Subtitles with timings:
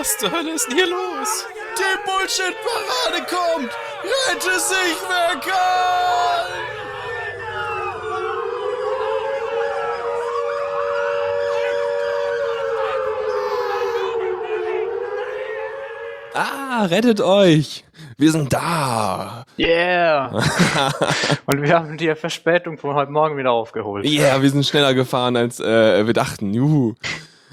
[0.00, 1.46] Was zur Hölle ist denn hier los?
[1.76, 3.70] Die Bullshit-Parade kommt!
[4.02, 6.46] Rette sich, wer kann!
[16.32, 17.84] Ah, rettet euch!
[18.16, 19.44] Wir sind da!
[19.58, 20.28] Yeah!
[21.44, 24.06] Und wir haben die Verspätung von heute Morgen wieder aufgeholt.
[24.06, 26.54] Yeah, wir sind schneller gefahren, als äh, wir dachten.
[26.54, 26.94] Juhu.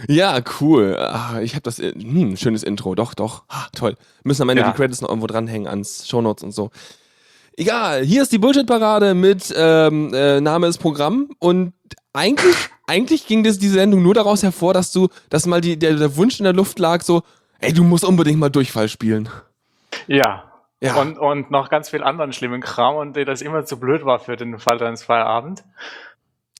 [0.07, 0.95] Ja, cool.
[0.99, 2.93] Ah, ich habe das, äh, hm, schönes Intro.
[2.95, 3.43] Doch, doch.
[3.47, 3.95] Ah, toll.
[4.23, 4.69] Müssen am Ende Ja.
[4.71, 6.69] die Credits noch irgendwo dranhängen ans Shownotes und so.
[7.55, 11.73] Egal, hier ist die Bullshit-Parade mit ähm, äh, Name ist Programm und
[12.13, 15.95] eigentlich, eigentlich ging das, diese Sendung nur daraus hervor, dass du, dass mal die, der,
[15.95, 17.23] der Wunsch in der Luft lag, so,
[17.59, 19.29] ey, du musst unbedingt mal Durchfall spielen.
[20.05, 20.43] Ja.
[20.79, 20.95] Ja.
[21.01, 24.19] Und, und noch ganz viel anderen schlimmen Kram und der das immer zu blöd war
[24.19, 25.63] für den Fall deines Feierabend.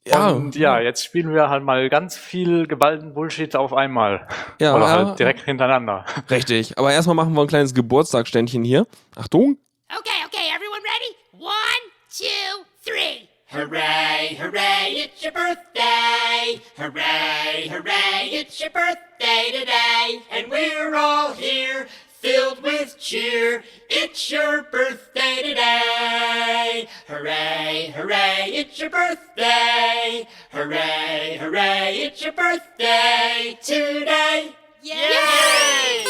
[0.10, 4.28] Ja, Und ja, jetzt spielen wir halt mal ganz viel geballten Bullshit auf einmal.
[4.60, 6.06] ja, Oder ja, halt direkt hintereinander.
[6.30, 6.78] richtig.
[6.78, 8.86] Aber erstmal machen wir ein kleines Geburtstagsständchen hier.
[9.16, 9.58] Achtung.
[9.90, 11.16] Okay, okay, everyone ready?
[11.44, 13.28] One, two, three.
[13.50, 16.60] Hooray, hooray, it's your birthday.
[16.78, 20.20] Hooray, hooray, it's your birthday today.
[20.32, 21.88] And we're all here,
[22.28, 23.64] filled with cheer.
[23.90, 26.88] It's your birthday today.
[27.08, 30.28] Hooray, hooray, it's your birthday.
[30.52, 34.52] Hooray, hooray, it's your birthday today.
[34.84, 36.04] Yay!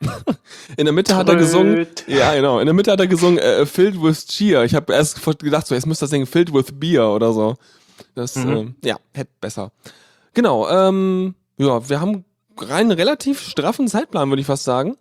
[0.76, 1.86] In der Mitte hat er gesungen.
[2.08, 2.58] Ja, genau.
[2.58, 4.64] In der Mitte hat er gesungen, äh, Filled with Cheer.
[4.64, 7.54] Ich habe erst gedacht, so, jetzt müsste er singen Filled with Beer oder so.
[8.16, 9.70] Das, ähm, ja, hätte besser.
[10.32, 12.24] Genau, ähm, ja, wir haben
[12.58, 14.96] rein relativ straffen Zeitplan, würde ich fast sagen.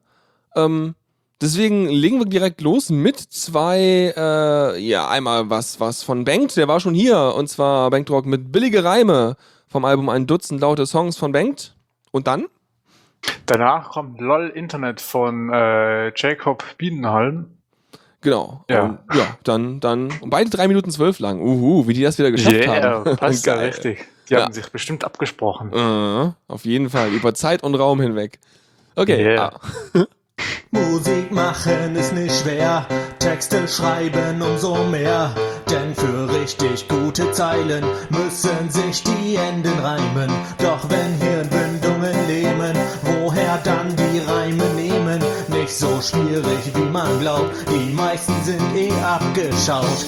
[0.56, 0.96] Ähm,
[1.42, 6.68] deswegen legen wir direkt los mit zwei, äh, ja, einmal was, was von Bengt, der
[6.68, 9.36] war schon hier, und zwar Bengt Rock mit billige Reime
[9.68, 11.76] vom Album Ein Dutzend laute Songs von Bengt.
[12.12, 12.46] Und dann?
[13.46, 17.58] Danach kommt LOL Internet von äh, Jacob Bienenhalm.
[18.22, 18.64] Genau.
[18.70, 18.84] Ja.
[18.84, 21.42] Und, ja, dann, dann, und beide drei Minuten zwölf lang.
[21.42, 23.18] Uhu, wie die das wieder geschafft Yeah, haben.
[23.18, 24.06] passt ja richtig.
[24.30, 24.44] Die Ja.
[24.44, 25.72] haben sich bestimmt abgesprochen.
[25.74, 28.40] Äh, auf jeden Fall, über Zeit und Raum hinweg.
[28.96, 29.22] Okay.
[29.34, 29.52] Yeah.
[29.94, 30.06] Ah.
[30.72, 32.88] Musik machen ist nicht schwer,
[33.20, 35.34] Texte schreiben umso mehr.
[35.70, 40.32] Denn für richtig gute Zeilen müssen sich die Enden reimen.
[40.60, 45.24] Doch wenn Hirnbindungen lähmen, woher dann die Reime nehmen?
[45.50, 50.06] Nicht so schwierig wie man glaubt, die meisten sind eh abgeschaut.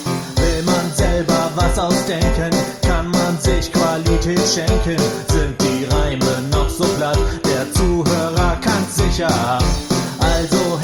[0.96, 4.96] Selber was ausdenken, kann man sich Qualität schenken.
[5.28, 9.58] Sind die Reime noch so platt, der Zuhörer kann's sicher.
[10.18, 10.78] Also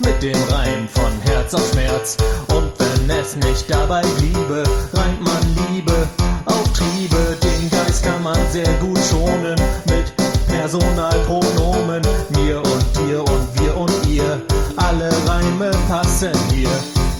[0.00, 2.16] mit dem Reim von Herz auf Schmerz.
[2.48, 6.08] Und wenn es nicht dabei bliebe, reimt man Liebe
[6.46, 7.36] auf Triebe.
[7.42, 9.56] Den Geist kann man sehr gut schonen
[9.86, 10.12] mit
[10.48, 12.02] Personalpronomen.
[12.36, 14.40] Mir und dir und wir und ihr,
[14.76, 16.70] alle Reime passen hier.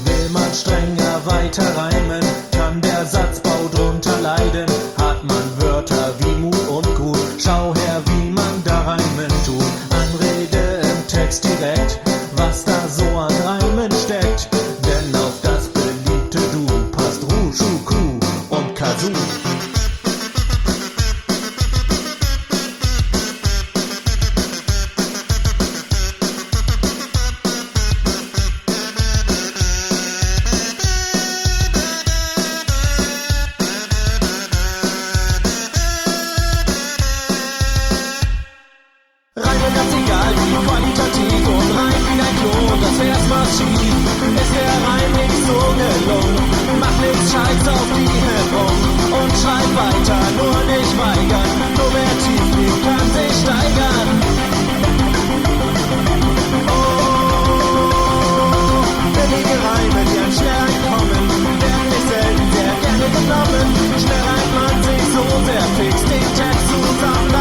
[0.05, 2.23] Will man strenger weiter reimen,
[2.53, 4.67] kann der Satzbau drunter leiden.
[4.99, 7.73] Hat man Wörter wie Mut und Gut, schau
[39.39, 43.95] Reime ganz egal, wie qualitativ und rein wie ein Klon, das wär's massiv.
[44.35, 46.47] Ist der Reim nicht so gelungen,
[46.81, 48.79] mach nix Scheiß auf die Hemmung
[49.15, 51.51] und schreib weiter, nur nicht weigern.
[51.79, 54.09] Nur wer tief liegt, kann sich steigern.
[56.67, 57.79] Oh,
[59.15, 61.25] billige Reime, die einem schnell einkommen,
[61.63, 63.67] werden nicht selten sehr gerne genommen.
[64.03, 67.38] Schnell reimt man sich so sehr fix den Text zusammen,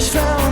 [0.00, 0.43] sie war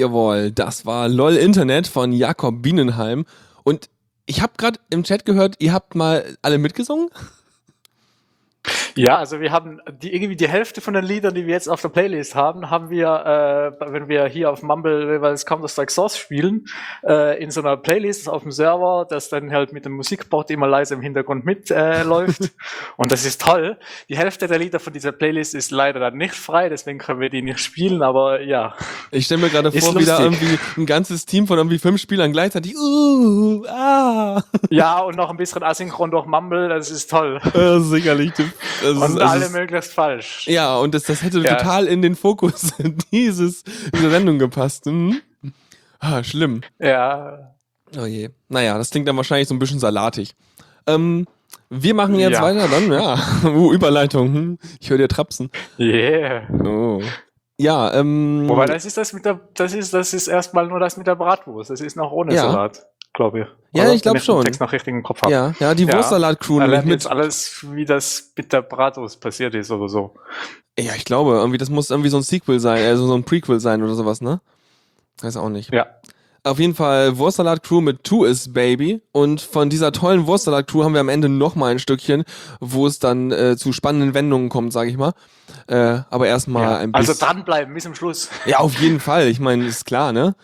[0.00, 3.26] Jawohl, das war LOL Internet von Jakob Bienenheim.
[3.64, 3.90] Und
[4.24, 7.10] ich habe gerade im Chat gehört, ihr habt mal alle mitgesungen?
[8.96, 11.80] Ja, also wir haben die, irgendwie die Hälfte von den Liedern, die wir jetzt auf
[11.82, 16.66] der Playlist haben, haben wir, äh, wenn wir hier auf Mumble jeweils Counter-Strike Source spielen,
[17.06, 20.66] äh, in so einer Playlist auf dem Server, das dann halt mit dem Musikbot immer
[20.66, 22.42] leise im Hintergrund mitläuft.
[22.42, 22.48] Äh.
[22.96, 23.78] Und das ist toll.
[24.08, 27.30] Die Hälfte der Lieder von dieser Playlist ist leider dann nicht frei, deswegen können wir
[27.30, 28.74] die nicht spielen, aber ja.
[29.10, 32.32] Ich stelle mir gerade vor, wie da irgendwie ein ganzes Team von irgendwie fünf Spielern
[32.32, 34.42] gleichzeitig, uh, ah.
[34.70, 37.40] Ja, und noch ein bisschen asynchron durch Mumble, das ist toll.
[37.60, 38.32] Äh, sicherlich.
[38.82, 40.46] Das ist, Und das alle ist, möglichst falsch.
[40.48, 41.56] ja, und das, das hätte Ja.
[41.56, 42.72] total in den Fokus
[43.12, 44.86] dieses, dieser Sendung gepasst.
[44.86, 45.20] Mhm.
[45.98, 46.62] Ah, schlimm.
[46.78, 47.54] Ja.
[47.98, 48.30] Oh je.
[48.48, 50.34] Naja, das klingt dann wahrscheinlich so ein bisschen salatig.
[50.86, 51.26] Ähm,
[51.68, 52.42] wir machen jetzt Ja.
[52.42, 53.18] weiter dann, ja.
[53.44, 54.32] Uh, Überleitung.
[54.34, 54.58] Hm.
[54.80, 55.50] Ich höre dir trapsen.
[55.78, 56.42] Yeah.
[56.64, 57.02] Oh.
[57.58, 58.44] Ja, ähm.
[58.48, 61.16] Wobei, das ist das mit der, das ist, das ist erstmal nur das mit der
[61.16, 61.68] Bratwurst.
[61.70, 62.42] Das ist noch ohne Ja.
[62.42, 63.46] Salat, glaube ich.
[63.72, 63.94] Ja, Oder?
[63.94, 64.44] ich glaub Wenn den schon.
[64.44, 65.32] Text noch richtig im Kopf habe.
[65.32, 65.96] ja, ja, die Ja.
[65.96, 66.94] Wurstsalat-Crew Da lernt mit.
[66.94, 70.14] jetzt alles, wie das mit der Bratwurst passiert ist oder so.
[70.78, 73.60] Ja, ich glaube, irgendwie, das muss irgendwie so ein Sequel sein, also so ein Prequel
[73.60, 74.40] sein oder sowas, ne?
[75.22, 75.72] Weiß auch nicht.
[75.72, 75.86] Ja.
[76.42, 79.02] Auf jeden Fall Wurstsalat-Crew mit Two is Baby.
[79.12, 82.24] Und von dieser tollen Wurstsalat-Crew haben wir am Ende noch mal ein Stückchen,
[82.60, 85.12] wo es dann äh, zu spannenden Wendungen kommt, sage ich mal.
[85.66, 86.76] Äh, aber erstmal ja.
[86.78, 87.26] ein Also bisschen.
[87.28, 88.30] dranbleiben bis zum Schluss.
[88.46, 89.28] Ja, auf jeden Fall.
[89.28, 90.34] Ich meine, ist klar, ne?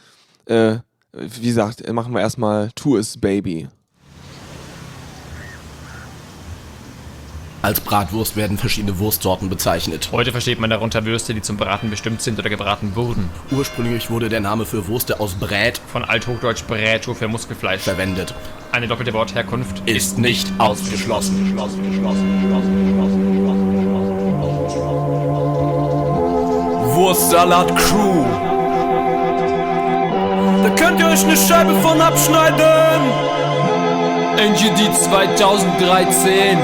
[0.45, 0.77] Äh,
[1.19, 3.69] wie gesagt, machen wir erstmal Two is Baby.
[7.63, 10.11] Als Bratwurst werden verschiedene Wurstsorten bezeichnet.
[10.13, 13.29] Heute versteht man darunter Würste, die zum Braten bestimmt sind oder gebraten wurden.
[13.51, 17.83] Ursprünglich wurde der Name für Würste aus Brät Von Althochdeutsch Bräto für Muskelfleisch.
[17.83, 18.35] verwendet.
[18.71, 21.57] Eine doppelte Wortherkunft Ist nicht ausgeschlossen.
[26.95, 28.56] Wurstsalat Crew.
[30.97, 33.03] Könnt ihr euch eine Scheibe von abschneiden.
[34.39, 36.59] NGD 2013.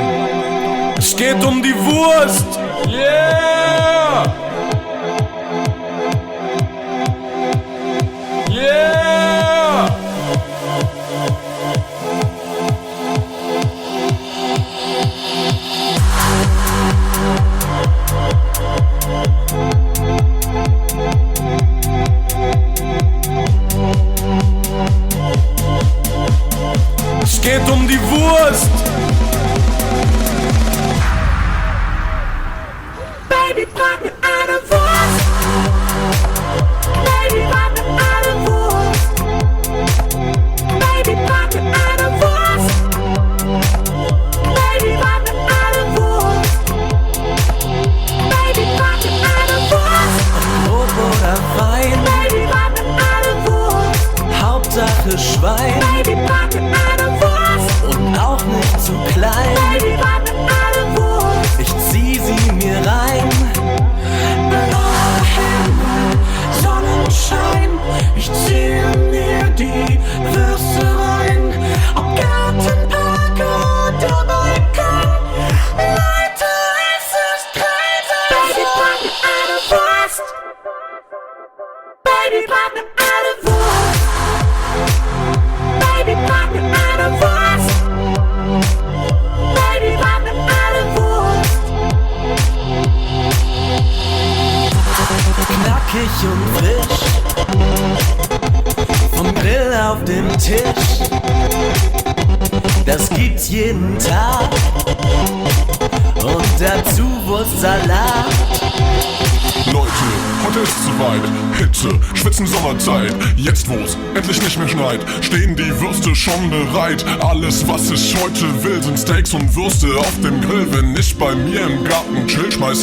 [0.96, 2.58] Es geht um die Wurst.
[2.88, 3.81] Yeah!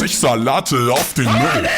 [0.00, 1.68] 30 Salate auf den Müll.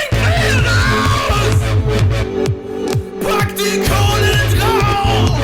[3.21, 5.41] Pack die Kohle drauf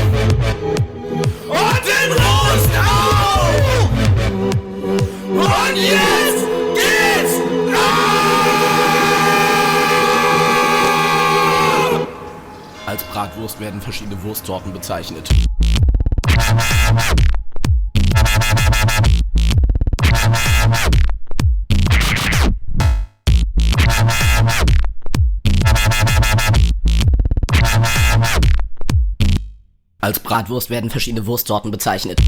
[1.49, 3.91] und den Rost auf.
[5.29, 7.35] Und jetzt geht's
[7.75, 8.47] ab!
[12.87, 15.48] Als Bratwurst werden verschiedene Wurstsorten bezeichnet.
[30.09, 32.19] Als Bratwurst werden verschiedene Wurstsorten bezeichnet.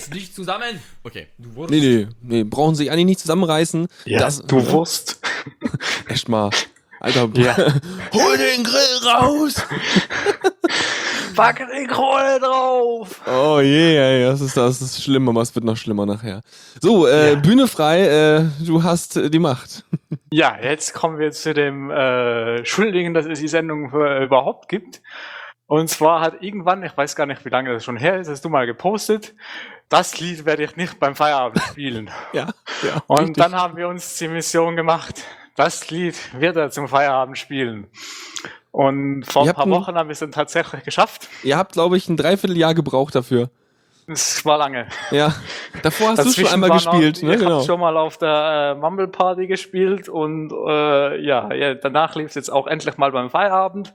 [0.00, 0.80] Reiß dich zusammen!
[1.04, 1.26] Okay.
[1.36, 1.70] Du Wurst.
[1.70, 3.86] Nee, nee, nee, brauchen sich eigentlich nicht zusammenreißen.
[4.06, 5.20] das, du Wurst.
[6.08, 6.48] Echt mal.
[7.00, 7.54] Alter, Ja.
[8.12, 9.62] hol den Grill raus!
[11.36, 13.20] Pack die Kohle drauf.
[13.26, 16.40] Oh je, ey, das ist, das ist schlimm, aber es wird noch schlimmer nachher.
[16.80, 19.84] So, äh, Bühne frei, äh, du hast äh, die Macht.
[20.32, 25.00] Ja, jetzt kommen wir zu dem äh, Schuldigen, dass es die Sendung äh, überhaupt gibt.
[25.66, 28.44] Und zwar hat irgendwann, ich weiß gar nicht, wie lange das schon her ist, hast
[28.44, 29.34] du mal gepostet,
[29.90, 32.10] das Lied werde ich nicht beim Feierabend spielen.
[32.32, 32.46] Ja,
[32.82, 33.02] ja.
[33.06, 33.36] Und richtig.
[33.36, 35.22] dann haben wir uns die Mission gemacht,
[35.56, 37.88] das Lied wird er zum Feierabend spielen.
[38.70, 41.28] Und vor Ihr ein paar ein- Wochen haben wir es dann tatsächlich geschafft.
[41.42, 43.50] Ihr habt, glaube ich, ein Dreivierteljahr gebraucht dafür.
[44.06, 44.88] Es war lange.
[45.12, 45.34] Ja.
[45.82, 47.34] Davor hast du schon Dazwischen einmal gespielt, noch, ne?
[47.34, 47.54] Ich Genau.
[47.56, 52.28] habe schon mal auf der äh, Mumble Party gespielt und äh, ja, ja, danach lief
[52.28, 53.92] es jetzt auch endlich mal beim Feierabend.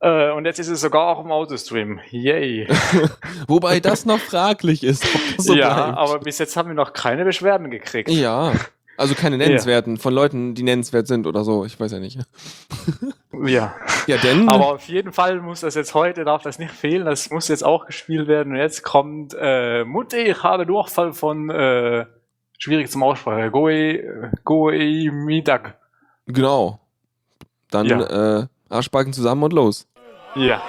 [0.00, 2.00] Äh, und jetzt ist es sogar auch im Autostream.
[2.10, 2.66] Yay.
[3.46, 5.04] Wobei das noch fraglich ist,
[5.38, 5.98] so ja, bleibt.
[5.98, 8.08] aber bis jetzt haben wir noch keine Beschwerden gekriegt.
[8.08, 8.52] Ja.
[8.96, 12.18] Also keine nennenswerten, von Leuten, die nennenswert sind oder so, ich weiß ja nicht.
[13.46, 13.74] Ja.
[14.06, 14.48] Ja, denn.
[14.48, 17.64] Aber auf jeden Fall muss das jetzt heute, darf das nicht fehlen, das muss jetzt
[17.64, 18.52] auch gespielt werden.
[18.54, 22.06] Und jetzt kommt äh, Mutti, ich habe Durchfall von, äh,
[22.58, 25.78] schwierig zum Aussprechen, Goe, Goe Midak.
[26.26, 26.80] Genau.
[27.70, 28.40] Dann Ja.
[28.40, 29.86] äh, Arschbacken zusammen und los.
[30.34, 30.62] Yeah.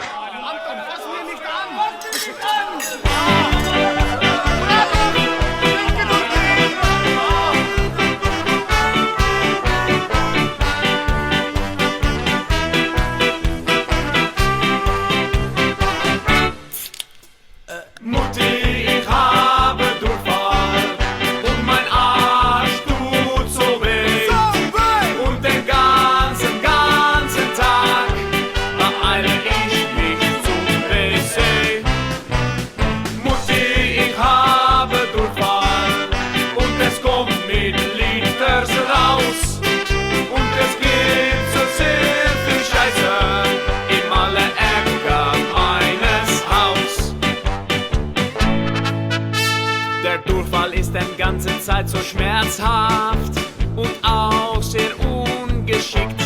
[51.62, 53.34] Zeit so schmerzhaft
[53.76, 56.20] und auch sehr ungeschickt.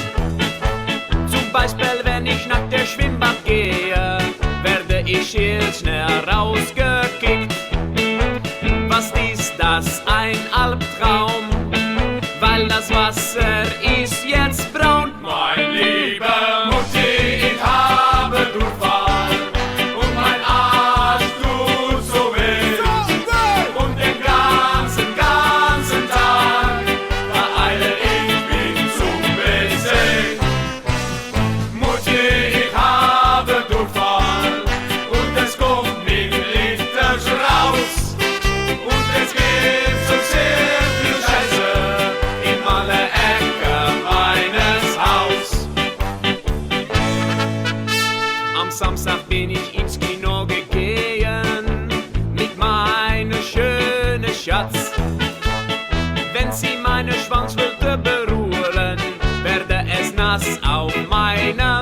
[1.27, 4.17] Zum Beispiel, wenn ich nach der Schwimmbad gehe,
[4.63, 7.44] werde ich hier schnell rausgekickt.
[61.53, 61.74] Meinem Platz.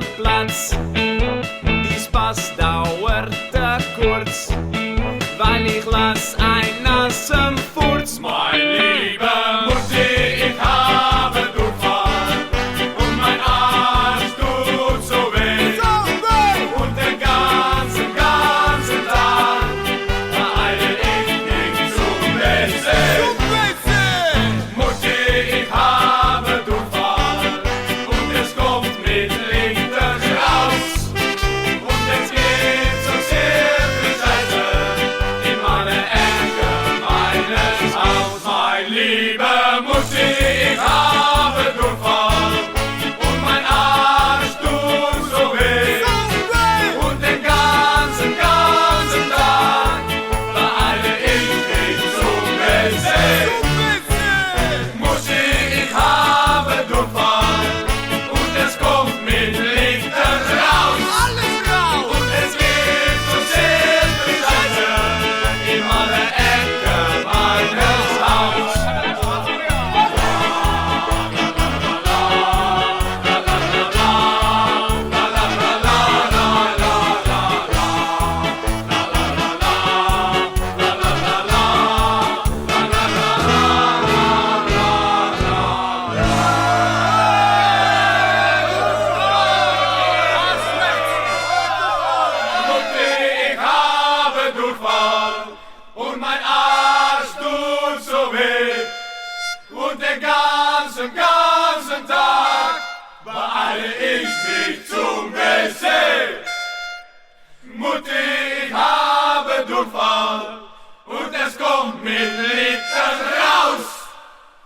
[111.48, 113.86] Es kommt mit Litern raus.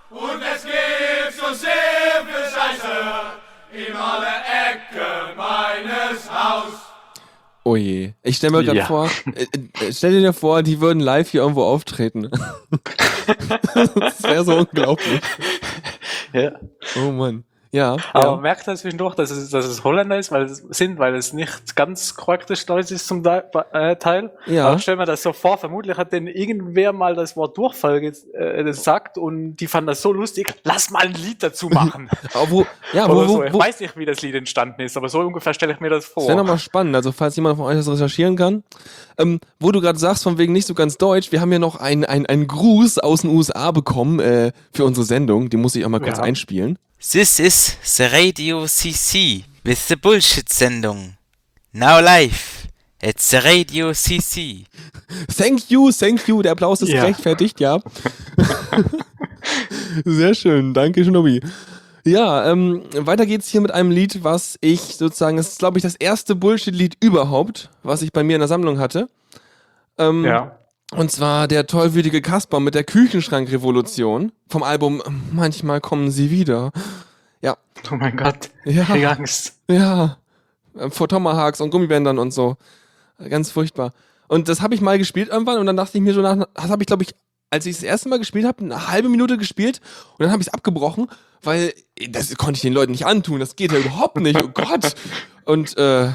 [0.10, 6.74] Und es gibt so sehr viel Scheiße in alle Ecken meines Haus.
[7.64, 8.14] Oh je.
[8.24, 8.86] Ich stell mir gerade Ja.
[8.86, 12.30] vor, äh, äh, stell dir vor, die würden live hier irgendwo auftreten.
[13.96, 15.22] das wäre so unglaublich.
[16.32, 16.52] Ja.
[16.96, 17.44] Oh Mann.
[17.72, 17.98] Ja.
[18.14, 18.32] Aber ja.
[18.32, 21.34] man merkt halt zwischendurch, dass es, dass es Holländer ist, weil es sind, weil es
[21.34, 23.44] nicht ganz korrektes Deutsch ist zum Teil.
[23.74, 23.96] Äh.
[24.46, 24.68] Ja.
[24.68, 28.02] Aber ich stell mir das so vor, vermutlich hat denn irgendwer mal das Wort Durchfall
[28.04, 32.10] äh, gesagt und die fanden das so lustig, lass mal ein Lied dazu machen.
[32.50, 33.44] Wo, ja, wo, so.
[33.44, 35.90] Ich wo, weiß nicht, wie das Lied entstanden ist, aber so ungefähr stelle ich mir
[35.90, 36.24] das vor.
[36.24, 38.64] Das wäre nochmal spannend, also falls jemand von euch das recherchieren kann.
[39.18, 41.80] Ähm, wo du gerade sagst, von wegen nicht so ganz deutsch, wir haben ja noch
[41.80, 45.90] einen einen Gruß aus den USA bekommen äh, für unsere Sendung, den muss ich auch
[45.90, 46.24] mal kurz Ja.
[46.24, 46.78] einspielen.
[47.00, 51.14] This is the Radio CC with the Bullshit-Sendung.
[51.74, 52.68] Now live
[53.02, 54.66] at the Radio CC.
[55.32, 57.02] Thank you, thank you, der Applaus ist Ja.
[57.02, 57.80] gerechtfertigt, ja.
[60.06, 61.42] Sehr schön, danke Schnubbi.
[62.04, 65.84] Ja, ähm, weiter geht's hier mit einem Lied, was ich sozusagen, das ist glaube ich
[65.84, 69.08] das erste Bullshit-Lied überhaupt, was ich bei mir in der Sammlung hatte.
[69.98, 70.58] Ähm, ja.
[70.94, 76.72] Und zwar der tollwütige Kasper mit der Küchenschrankrevolution vom Album Manchmal kommen sie wieder.
[77.42, 77.58] Ja,
[77.92, 78.50] Oh mein Gott.
[78.66, 78.96] Ja.
[78.96, 79.60] Ich Angst.
[79.70, 80.18] ja.
[80.90, 82.56] Vor Tomahawks und Gummibändern und so.
[83.30, 83.94] Ganz furchtbar.
[84.28, 86.70] Und das habe ich mal gespielt irgendwann und dann dachte ich mir so nach, das
[86.70, 87.16] habe ich glaube ich,
[87.50, 89.82] als ich das erste Mal gespielt habe, eine halbe Minute gespielt
[90.18, 91.08] und dann habe ich es abgebrochen,
[91.42, 91.74] weil
[92.10, 93.40] das konnte ich den Leuten nicht antun.
[93.40, 94.42] Das geht ja überhaupt nicht.
[94.44, 94.96] Oh Gott.
[95.46, 96.10] Und äh,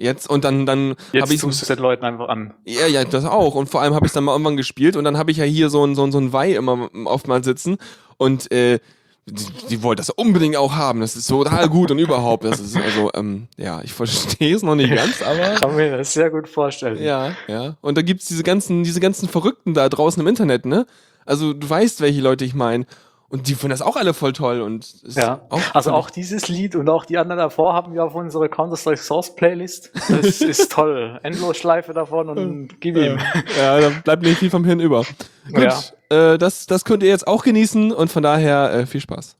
[0.00, 2.54] jetzt und dann dann habe ich es den Leuten einfach an.
[2.64, 3.54] Ja, ja, das auch.
[3.54, 5.70] Und vor allem habe ich dann mal irgendwann gespielt und dann habe ich ja hier
[5.70, 7.78] so ein, so ein, so ein Weih immer oftmals sitzen
[8.16, 8.80] und äh,
[9.26, 11.00] die, die wollte das unbedingt auch haben.
[11.00, 12.44] Das ist total gut und überhaupt.
[12.44, 15.54] Das ist also, ähm, ja, ich verstehe es noch nicht ganz, aber.
[15.56, 17.02] Kann mir das sehr gut vorstellen.
[17.02, 17.76] Ja, ja.
[17.80, 20.86] Und da gibt's diese ganzen, diese ganzen Verrückten da draußen im Internet, ne?
[21.26, 22.86] Also du weißt, welche Leute ich meine.
[23.30, 26.88] Und die finden das auch alle voll toll und Ja, also auch dieses Lied und
[26.88, 29.92] auch die anderen davor haben wir auf unserer Counter-Strike Source Playlist.
[30.08, 31.20] Das ist toll.
[31.22, 33.18] Endlosschleife davon und gib ihm.
[33.56, 35.04] Ja, da bleibt nicht viel vom Hirn über.
[35.52, 39.36] Gut, äh, das, das könnt ihr jetzt auch genießen und von daher äh, viel Spaß.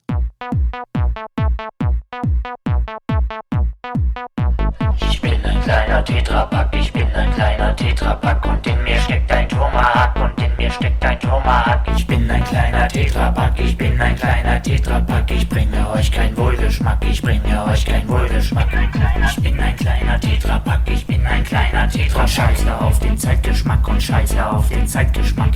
[6.02, 10.56] Kleiner Tetrapack, ich bin ein kleiner Tetrapack und in mir steckt ein Tomahawk und in
[10.56, 11.80] mir steckt ein Tomahawk.
[11.94, 16.98] Ich bin ein kleiner Tetrapack, ich bin ein kleiner Tetrapack, ich bringe euch kein Wohlgeschmack,
[17.04, 18.68] ich bringe euch kein Wohlgeschmack.
[18.72, 22.28] Ich bin ein kleiner Tetrapack, ich bin ein kleiner Tetrapack.
[22.28, 25.50] Scheiße auf den Zeitgeschmack und scheiße auf den Zeitgeschmack.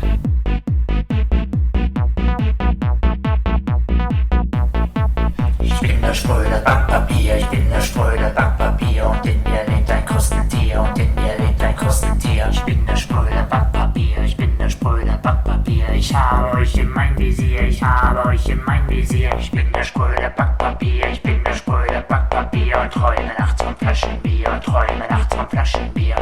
[5.61, 9.91] Ich bin das spröde Backpapier, ich bin das spröde Backpapier und in mir lebt
[12.35, 12.49] Krustentier.
[12.51, 15.85] Ich bin das spröde Backpapier, ich bin das spröde Backpapier.
[15.95, 19.31] Ich habe euch in mein Visier, ich habe euch in mein Visier.
[19.39, 24.61] Ich bin das spröde Backpapier, ich bin das spröde Backpapier und träume nachts von Flaschenbier
[24.65, 26.17] träume nachts von Flaschenbier.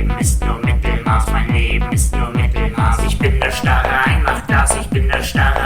[0.00, 3.04] Leben ist nur Mittelmaß, mein Leben ist nur Mittelmaß.
[3.06, 5.59] Ich bin das starre Einmachglas, ich bin das starre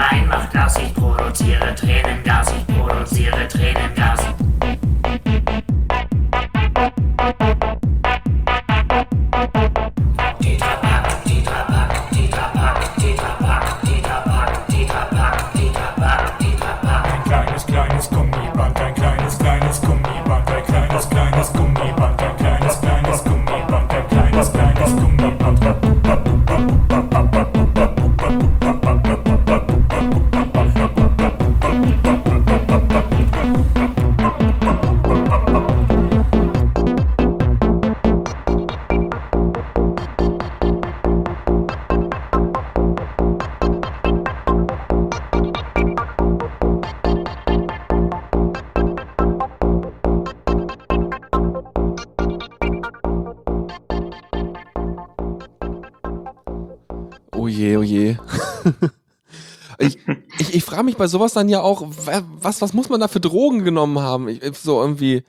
[61.04, 64.26] bei sowas dann ja auch, wa- was, was muss man da für Drogen genommen haben?
[64.26, 65.22] Ich, so irgendwie,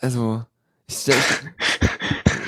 [0.00, 0.44] also,
[0.86, 1.14] ich, ich,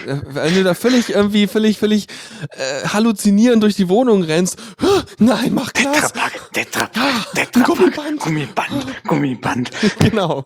[0.06, 2.06] äh, wenn du da völlig irgendwie, völlig, völlig
[2.50, 6.12] äh, halluzinierend durch die Wohnung rennst, "Huh, nein, mach Glas!
[6.12, 8.20] Tetrapack, Tetrapack, Tetrapack, Gummiband!
[8.20, 9.70] Gummiband, Gummiband.
[9.98, 10.44] genau.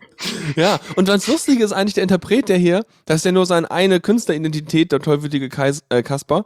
[0.57, 3.71] Ja, und das Lustige ist eigentlich der Interpret, der hier, das ist ja nur seine
[3.71, 6.45] eine Künstleridentität, der tollwütige Kais, äh, Kasper.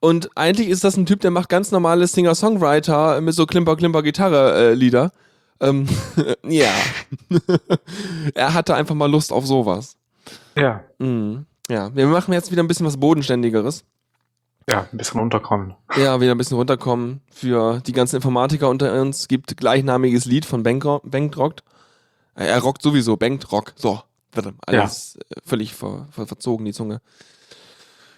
[0.00, 5.10] Und eigentlich ist das ein Typ, der macht ganz normale Singer-Songwriter mit so Klimper-Klimper-Gitarre-Lieder.
[5.60, 5.86] ähm,
[6.46, 6.70] ja.
[8.34, 9.96] er hatte einfach mal Lust auf sowas.
[10.56, 10.82] Ja.
[10.98, 11.46] Mhm.
[11.68, 13.84] Ja, wir machen jetzt wieder ein bisschen was Bodenständigeres.
[14.68, 15.74] Ja, ein bisschen runterkommen.
[15.96, 17.20] Ja, wieder ein bisschen runterkommen.
[17.30, 21.62] Für die ganzen Informatiker unter uns gibt gleichnamiges Lied von Bankro- Bankt rockt.
[22.34, 23.72] Äh, Er rockt sowieso, Bankt Rock.
[23.76, 24.00] So,
[24.66, 27.00] alles äh, völlig ver, ver, verzogen, die Zunge.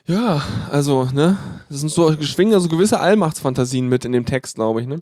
[0.09, 0.42] Ja,
[0.73, 1.37] also, ne,
[1.68, 5.01] das sind so schwingen so gewisse Allmachtsfantasien mit in dem Text, glaube ich, ne?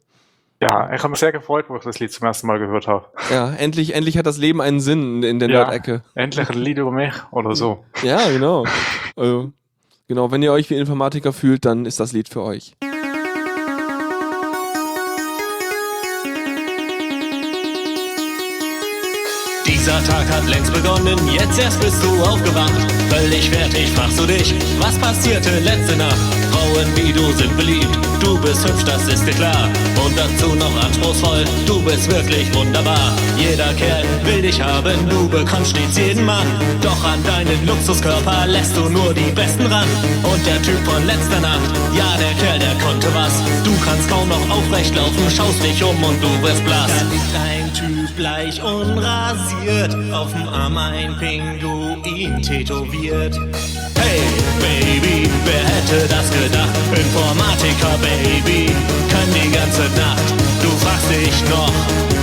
[0.61, 3.05] Ja, ich habe mich sehr gefreut, wo ich das Lied zum ersten Mal gehört habe.
[3.31, 5.59] Ja, endlich, endlich hat das Leben einen Sinn in der Ja.
[5.61, 6.03] Nerd-Ecke.
[6.15, 7.85] Endlich ein Lied über mich oder so.
[8.03, 8.65] Ja, genau.
[9.15, 9.53] Also,
[10.09, 12.75] genau, wenn ihr euch wie Informatiker fühlt, dann ist das Lied für euch.
[19.87, 22.75] Dieser Tag hat längst begonnen, jetzt erst bist du aufgewacht.
[23.09, 26.19] Völlig fertig fragst du dich, was passierte letzte Nacht?
[26.51, 29.69] Frauen wie du sind beliebt, du bist hübsch, das ist dir klar.
[30.05, 33.13] Und dazu noch anspruchsvoll, du bist wirklich wunderbar.
[33.39, 36.49] Jeder Kerl will dich haben, du bekommst stets jeden Mann.
[36.83, 39.87] Doch an deinen Luxuskörper lässt du nur die Besten ran.
[40.25, 43.35] Und der Typ von letzter Nacht, ja der Kerl, der konnte was.
[43.63, 46.91] Du kannst kaum noch aufrecht laufen, schaust dich um und du wirst blass.
[46.91, 53.39] Da liegt ein Typ bleich unrasiert, auf dem Arm ein Pinguin tätowiert.
[53.99, 54.21] Hey,
[54.59, 56.71] Baby, wer hätte das gedacht?
[56.97, 58.73] Informatiker, Baby,
[59.11, 60.25] kann die ganze Nacht.
[60.63, 61.73] Du fragst dich noch,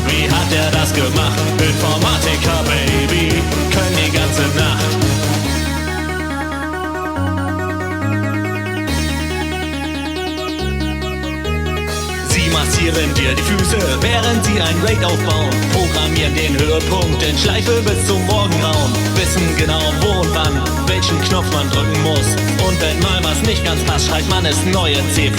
[0.07, 1.39] wie hat er das gemacht?
[1.59, 3.29] Informatiker, Baby,
[3.71, 5.02] können die ganze Nacht.
[12.53, 15.49] Massieren dir die Füße, während sie ein Raid aufbauen.
[15.73, 18.91] Programmieren den Höhepunkt in Schleife bis zum Morgengrauen.
[19.15, 22.29] Wissen genau wo und wann, welchen Knopf man drücken muss.
[22.67, 25.31] Und wenn mal was nicht ganz passt, schreibt man es neue C++.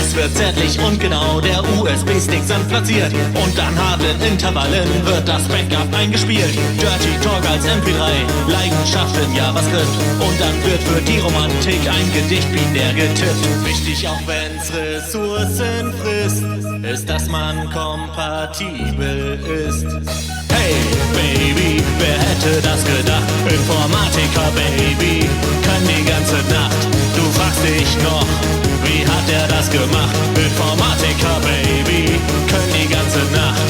[0.00, 3.12] Es wird zärtlich und genau der USB-Stick sanft platziert.
[3.34, 6.54] Und an harten Intervallen wird das Backup eingespielt.
[6.78, 9.94] Dirty Talk als MP3, Leidenschaft in JavaScript.
[10.20, 13.64] Und dann wird für die Romantik ein Gedicht binär getippt.
[13.64, 16.33] Wichtig auch wenn's Ressourcen frisst,
[16.82, 19.86] ist, dass man kompatibel ist.
[20.52, 20.74] Hey,
[21.12, 23.22] Baby, wer hätte das gedacht?
[23.48, 25.28] Informatiker, Baby,
[25.62, 26.88] kann die ganze Nacht.
[27.16, 28.26] Du fragst dich noch,
[28.84, 30.16] wie hat er das gemacht?
[30.36, 33.63] Informatiker, Baby, können die ganze Nacht.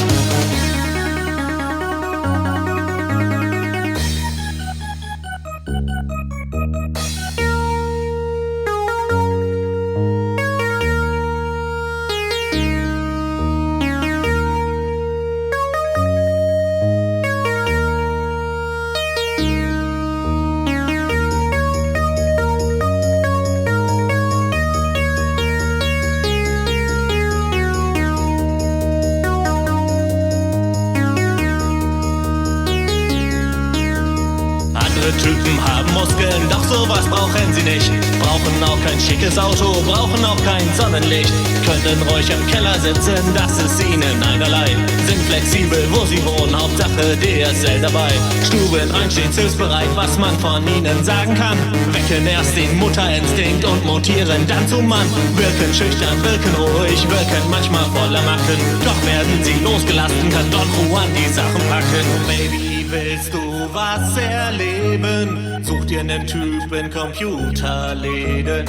[39.05, 41.31] Schickes Auto, brauchen auch kein Sonnenlicht.
[41.65, 44.65] Können ruhig im Keller sitzen, das ist ihnen einerlei.
[45.07, 48.09] Sind flexibel, wo sie wohnen, Hauptsache DSL dabei.
[48.45, 51.57] Stuben einstehend hilfsbereit, was man von ihnen sagen kann.
[51.93, 55.07] Wecken erst den Mutterinstinkt und mutieren dann zum Mann.
[55.35, 58.59] Wirken schüchtern, wirken ruhig, wirken manchmal voller Macken.
[58.83, 62.05] Doch werden sie losgelassen, kann Don Juan die Sachen packen.
[62.27, 65.63] Baby, willst du was erleben?
[65.63, 68.65] Such dir nen Typ in Computerläden.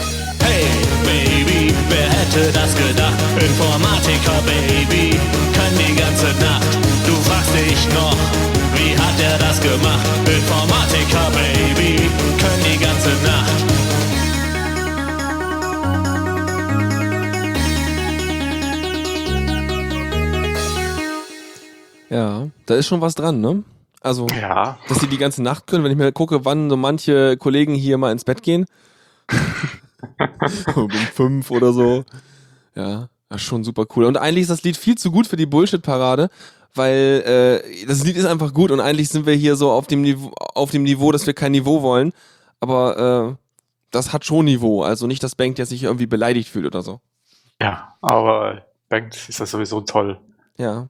[0.46, 0.64] Hey,
[1.04, 3.18] Baby, wer hätte das gedacht?
[3.48, 5.18] Informatiker, Baby,
[5.56, 6.72] kann die ganze Nacht.
[7.06, 8.16] Du fragst dich noch,
[8.76, 10.06] wie hat er das gemacht?
[10.38, 11.92] Informatiker, Baby,
[12.40, 13.52] können die ganze Nacht.
[22.08, 23.64] Ja, da ist schon was dran, ne?
[24.00, 24.78] Also, Ja.
[24.88, 27.98] dass die die ganze Nacht können, wenn ich mir gucke, wann so manche Kollegen hier
[27.98, 28.66] mal ins Bett gehen.
[30.74, 32.04] um fünf oder so.
[32.74, 34.04] Ja, schon super cool.
[34.04, 36.28] Und eigentlich ist das Lied viel zu gut für die Bullshit-Parade,
[36.74, 40.02] weil äh, das Lied ist einfach gut und eigentlich sind wir hier so auf dem
[40.02, 42.12] Niveau, auf dem Niveau, dass wir kein Niveau wollen.
[42.60, 43.36] Aber äh,
[43.90, 44.82] das hat schon Niveau.
[44.82, 47.00] Also nicht, dass Bank der sich irgendwie beleidigt fühlt oder so.
[47.60, 50.20] Ja, aber Banks ist das sowieso toll.
[50.58, 50.88] Ja,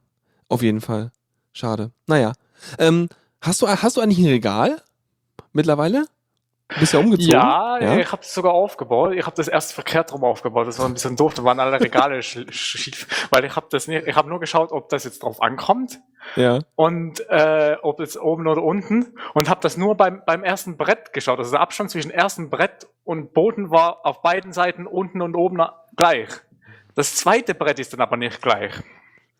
[0.48, 1.12] auf jeden Fall.
[1.52, 1.92] Schade.
[2.06, 2.32] Naja.
[2.78, 3.08] Ähm,
[3.40, 4.82] hast, du, hast du eigentlich ein Regal
[5.52, 6.06] mittlerweile?
[6.68, 7.30] Du bist ja umgezogen.
[7.30, 9.12] Ja, ich habe es sogar aufgebaut.
[9.14, 10.66] Ich habe das erst verkehrt rum aufgebaut.
[10.66, 11.32] Das war ein bisschen doof.
[11.34, 14.06] Da waren alle Regale sch- schief, weil ich habe das nicht.
[14.08, 16.00] Ich habe nur geschaut, ob das jetzt drauf ankommt
[16.34, 16.58] Ja.
[16.74, 21.12] und äh, ob es oben oder unten und habe das nur beim beim ersten Brett
[21.12, 21.38] geschaut.
[21.38, 25.62] Also der Abstand zwischen ersten Brett und Boden war auf beiden Seiten unten und oben
[25.96, 26.28] gleich.
[26.96, 28.72] Das zweite Brett ist dann aber nicht gleich.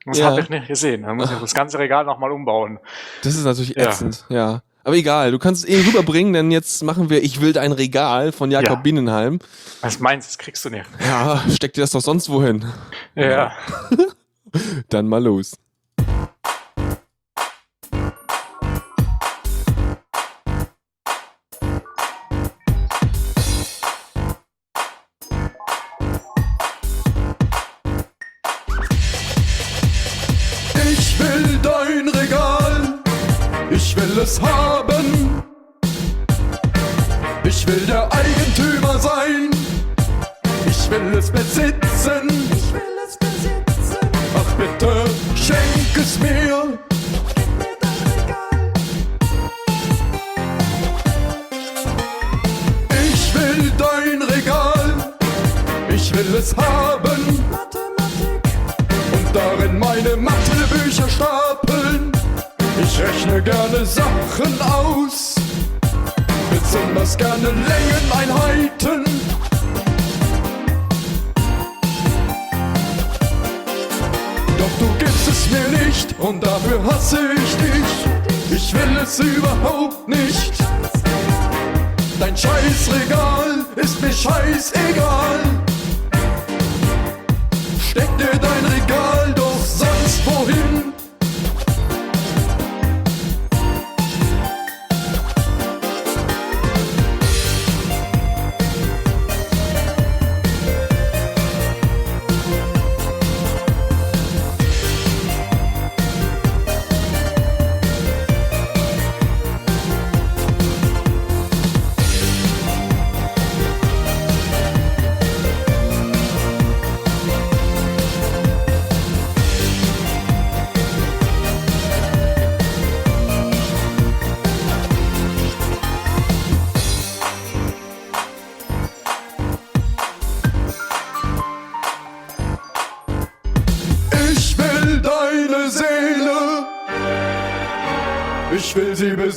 [0.04, 0.26] Das Ja.
[0.26, 1.02] habe ich nicht gesehen.
[1.02, 2.78] Dann muss ich das ganze Regal nochmal umbauen.
[3.24, 3.86] Das ist natürlich Ja.
[3.88, 4.62] ätzend, ja.
[4.86, 8.30] Aber egal, du kannst es eh rüberbringen, denn jetzt machen wir Ich will dein Regal
[8.30, 8.74] von Jakob Ja.
[8.82, 9.40] Bienenheim.
[9.80, 10.84] Was meinst du, das kriegst du nicht.
[11.00, 12.64] Ja, steck dir das doch sonst wohin.
[13.16, 13.50] Ja.
[14.88, 15.56] Dann mal los.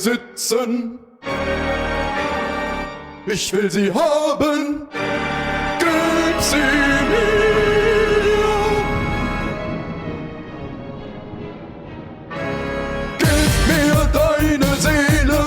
[0.00, 0.98] Besitzen.
[3.26, 4.88] Ich will sie haben.
[5.78, 6.56] Gib sie
[7.10, 7.30] mir.
[13.18, 15.40] Gib mir deine Seele.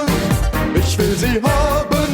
[0.75, 2.11] Ich will sie haben.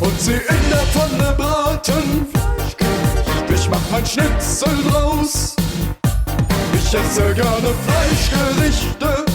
[0.00, 2.26] Und sie in der Pfanne braten.
[3.54, 5.56] Ich mach mein Schnitzel draus.
[6.74, 9.27] Ich esse gerne Fleischgerichte.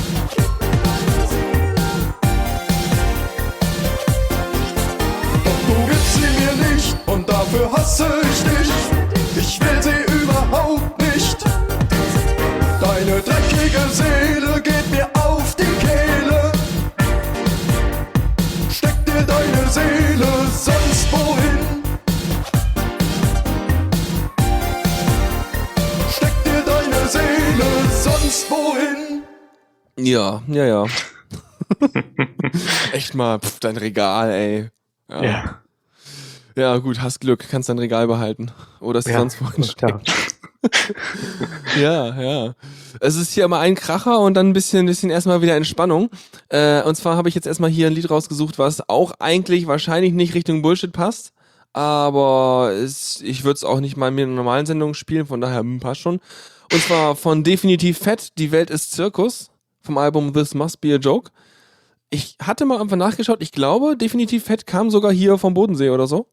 [7.53, 8.71] Dafür hasse ich dich.
[9.35, 11.37] Ich will sie überhaupt nicht.
[12.81, 16.51] Deine dreckige Seele geht mir auf die Kehle.
[18.69, 21.83] Steck dir deine Seele sonst wohin.
[26.09, 27.65] Steck dir deine Seele
[28.01, 29.23] sonst wohin.
[29.97, 30.85] Ja, ja, ja.
[32.91, 34.69] Echt mal, pf, dein Regal, ey.
[35.09, 35.23] Ja.
[35.23, 35.62] Ja.
[36.55, 38.51] Ja, gut, hast Glück, kannst dein Regal behalten.
[38.79, 39.63] Oder es Ja, sonst wohin
[41.77, 42.55] ja, ja.
[42.99, 46.09] Es ist hier immer ein Kracher und dann ein bisschen, bisschen erstmal wieder Entspannung.
[46.49, 50.13] Äh, und zwar habe ich jetzt erstmal hier ein Lied rausgesucht, was auch eigentlich wahrscheinlich
[50.13, 51.33] nicht Richtung Bullshit passt.
[51.73, 55.63] Aber es, ich würde es auch nicht mal in einer normalen Sendung spielen, von daher
[55.79, 56.19] passt schon.
[56.71, 59.49] Und zwar von Definitiv Fett, Die Welt ist Zirkus,
[59.81, 61.31] vom Album This Must Be a Joke.
[62.09, 66.05] Ich hatte mal einfach nachgeschaut, ich glaube, Definitiv Fett kam sogar hier vom Bodensee oder
[66.05, 66.27] so.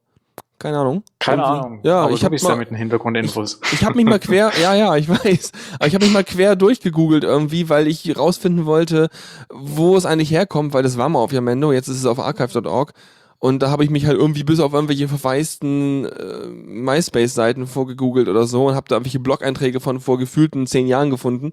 [0.59, 1.03] Keine Ahnung.
[1.18, 1.80] Keine Irgendwie- Ahnung.
[1.84, 3.61] Ja, aber ich habe mal, mit den Hintergrundinfos.
[3.72, 6.55] ich habe mich mal quer, ja, ja, ich weiß, aber ich habe mich mal quer
[6.55, 9.09] durchgegoogelt irgendwie, weil ich rausfinden wollte,
[9.49, 12.93] wo es eigentlich herkommt, weil das war mal auf Yamendo, jetzt ist es auf archive.org
[13.38, 18.47] und da habe ich mich halt irgendwie bis auf irgendwelche verwaisten äh, MySpace-Seiten vorgegoogelt oder
[18.47, 21.53] so und habe da irgendwelche Blog-Einträge von vor gefühlten zehn Jahren gefunden,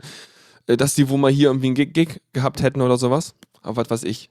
[0.68, 3.78] äh, dass die wohl mal hier irgendwie einen Gig, Gig gehabt hätten oder sowas, aber
[3.78, 4.30] was weiß ich.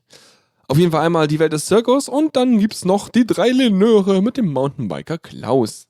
[0.68, 4.20] Auf jeden Fall einmal die Welt des Zirkus und dann gibt's noch die drei Lenöre
[4.22, 5.86] mit dem Mountainbiker Klaus.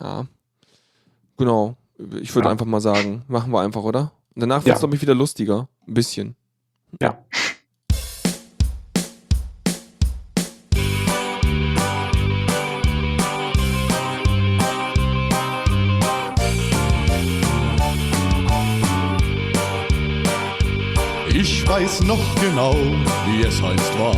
[0.00, 0.26] Ja.
[1.38, 1.76] Genau.
[2.20, 2.52] Ich würde Ja.
[2.52, 4.12] einfach mal sagen, machen wir einfach, oder?
[4.34, 4.78] Und danach wird's Ja.
[4.80, 5.68] glaube ich, wieder lustiger.
[5.86, 6.36] Ein bisschen.
[7.00, 7.18] Ja.
[22.08, 22.74] Noch genau,
[23.26, 24.16] wie es einst war,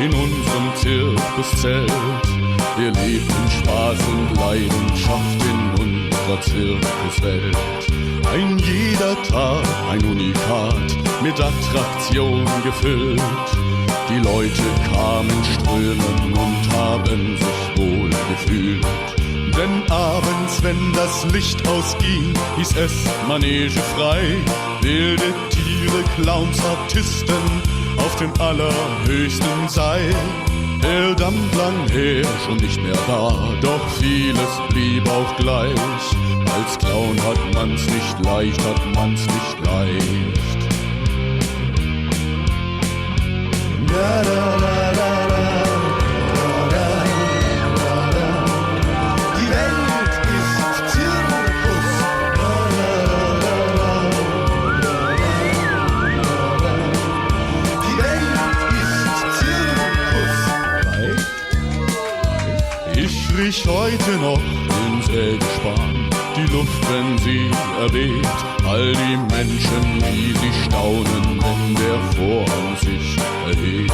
[0.00, 1.92] in unserem Zirkuszelt.
[2.78, 7.56] Wir lebten Spaß und Leidenschaft in unserer Zirkuswelt.
[8.32, 13.20] Ein jeder Tag, ein Unikat, mit Attraktion gefüllt.
[14.08, 19.25] Die Leute kamen strömen und haben sich wohl gefühlt.
[19.56, 22.92] Denn abends, wenn das Licht ausging, hieß es
[23.26, 24.36] Manege frei.
[24.82, 27.62] Wilde Tiere, Clowns, Artisten
[27.96, 30.14] auf dem allerhöchsten Seil.
[30.82, 33.32] Der Dampf lang her, schon nicht mehr da,
[33.62, 35.74] doch vieles blieb auch gleich.
[36.54, 40.58] Als Clown hat man's nicht leicht, hat man's nicht leicht.
[43.88, 44.85] Da, da, da.
[63.48, 67.48] Ich heute noch den Sägespan, die Luft, wenn sie
[67.80, 68.26] erweht.
[68.66, 73.16] All die Menschen, die sie staunen, wenn der Vorhang sich
[73.46, 73.92] erhebt.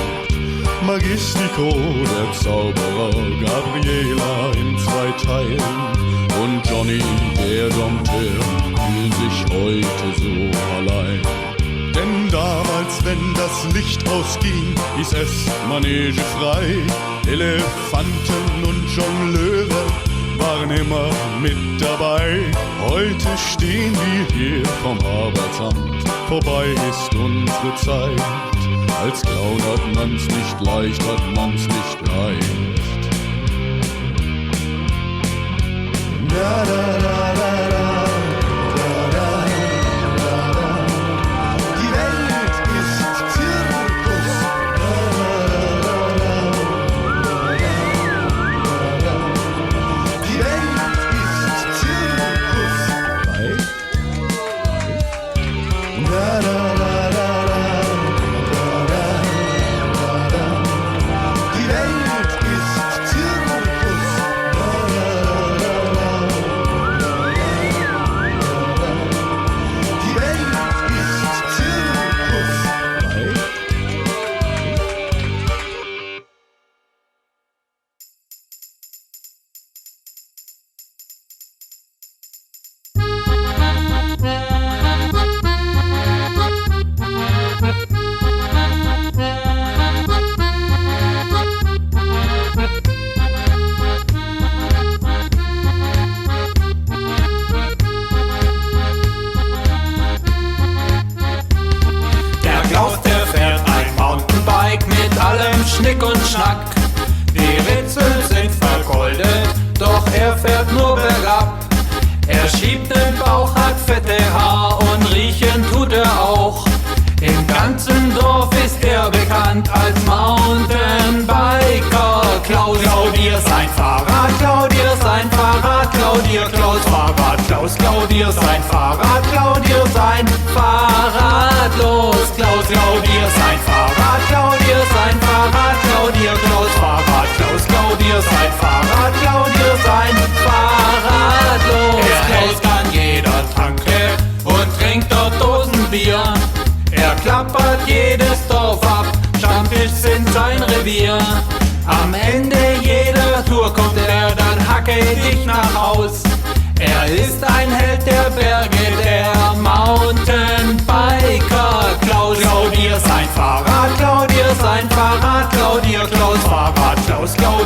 [0.86, 3.10] Magistico, der Zauberer,
[3.44, 5.60] Gabriela in zwei Teilen
[6.42, 7.02] und Johnny,
[7.36, 8.40] der Dompteur,
[8.80, 11.41] fühlen sich heute so allein.
[11.94, 16.78] Denn damals, wenn das Licht ausging, hieß es Manege frei.
[17.26, 19.86] Elefanten und Jongleure
[20.38, 22.40] waren immer mit dabei.
[22.88, 28.22] Heute stehen wir hier vom Arbeitsamt, vorbei ist unsere Zeit.
[29.02, 33.02] Als Clown hat man's nicht leicht, hat man's nicht leicht.
[36.28, 37.51] Da, da, da, da.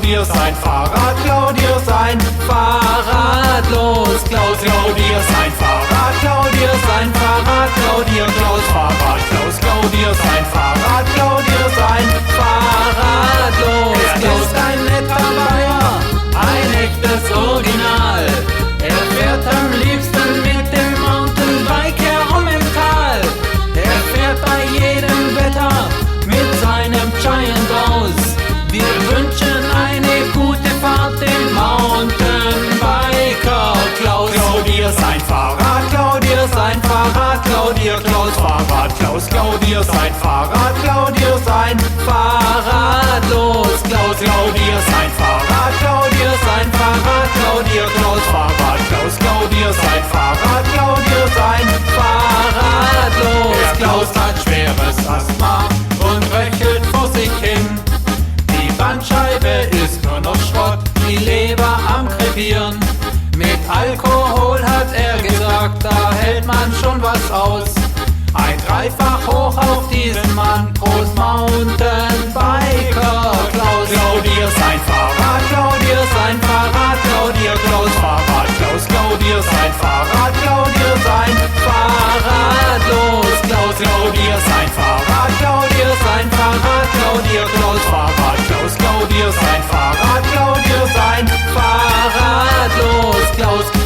[0.07, 6.71] Dir sein Fahrrad, klau dir sein Fahrrad, los, Klaus, klau dir sein Fahrrad, klau dir
[6.87, 10.76] sein Fahrrad, klau dir Klaus Fahrrad, Klaus, klau dir sein Fahrrad,
[39.17, 45.73] Klaus, klau dir sein Fahrrad, klau dir sein Fahrrad, los, Klaus, klau dir sein Fahrrad,
[45.81, 51.27] klau dir sein Fahrrad, klau dir Klaus Fahrrad, Klaus, klau dir sein Fahrrad, klau dir
[51.35, 55.65] sein Fahrrad, los, Klaus hat schweres Asthma
[56.01, 57.67] und röchelt vor sich hin.
[58.51, 62.79] Die Bandscheibe ist nur noch Schrott, die Leber am Krepieren.
[63.35, 67.76] Mit Alkohol hat er gesagt, da hält man schon was aus
[68.77, 70.73] dreifach hoch auf diesen Mann.
[70.75, 73.89] Prost Mountain Biker Klaus.
[73.89, 79.41] Klau dir sein Fahrrad, klau dir sein Fahrrad, klau dir Klaus Fahrrad, Klaus, klau dir
[79.43, 86.29] sein Fahrrad, klau dir sein Fahrrad, los Klaus, klau dir sein Fahrrad, klau dir sein
[86.37, 93.27] Fahrrad, klau dir Klaus Fahrrad, Klaus, klau dir sein Fahrrad, klau dir sein Fahrrad, los
[93.37, 93.86] Klaus.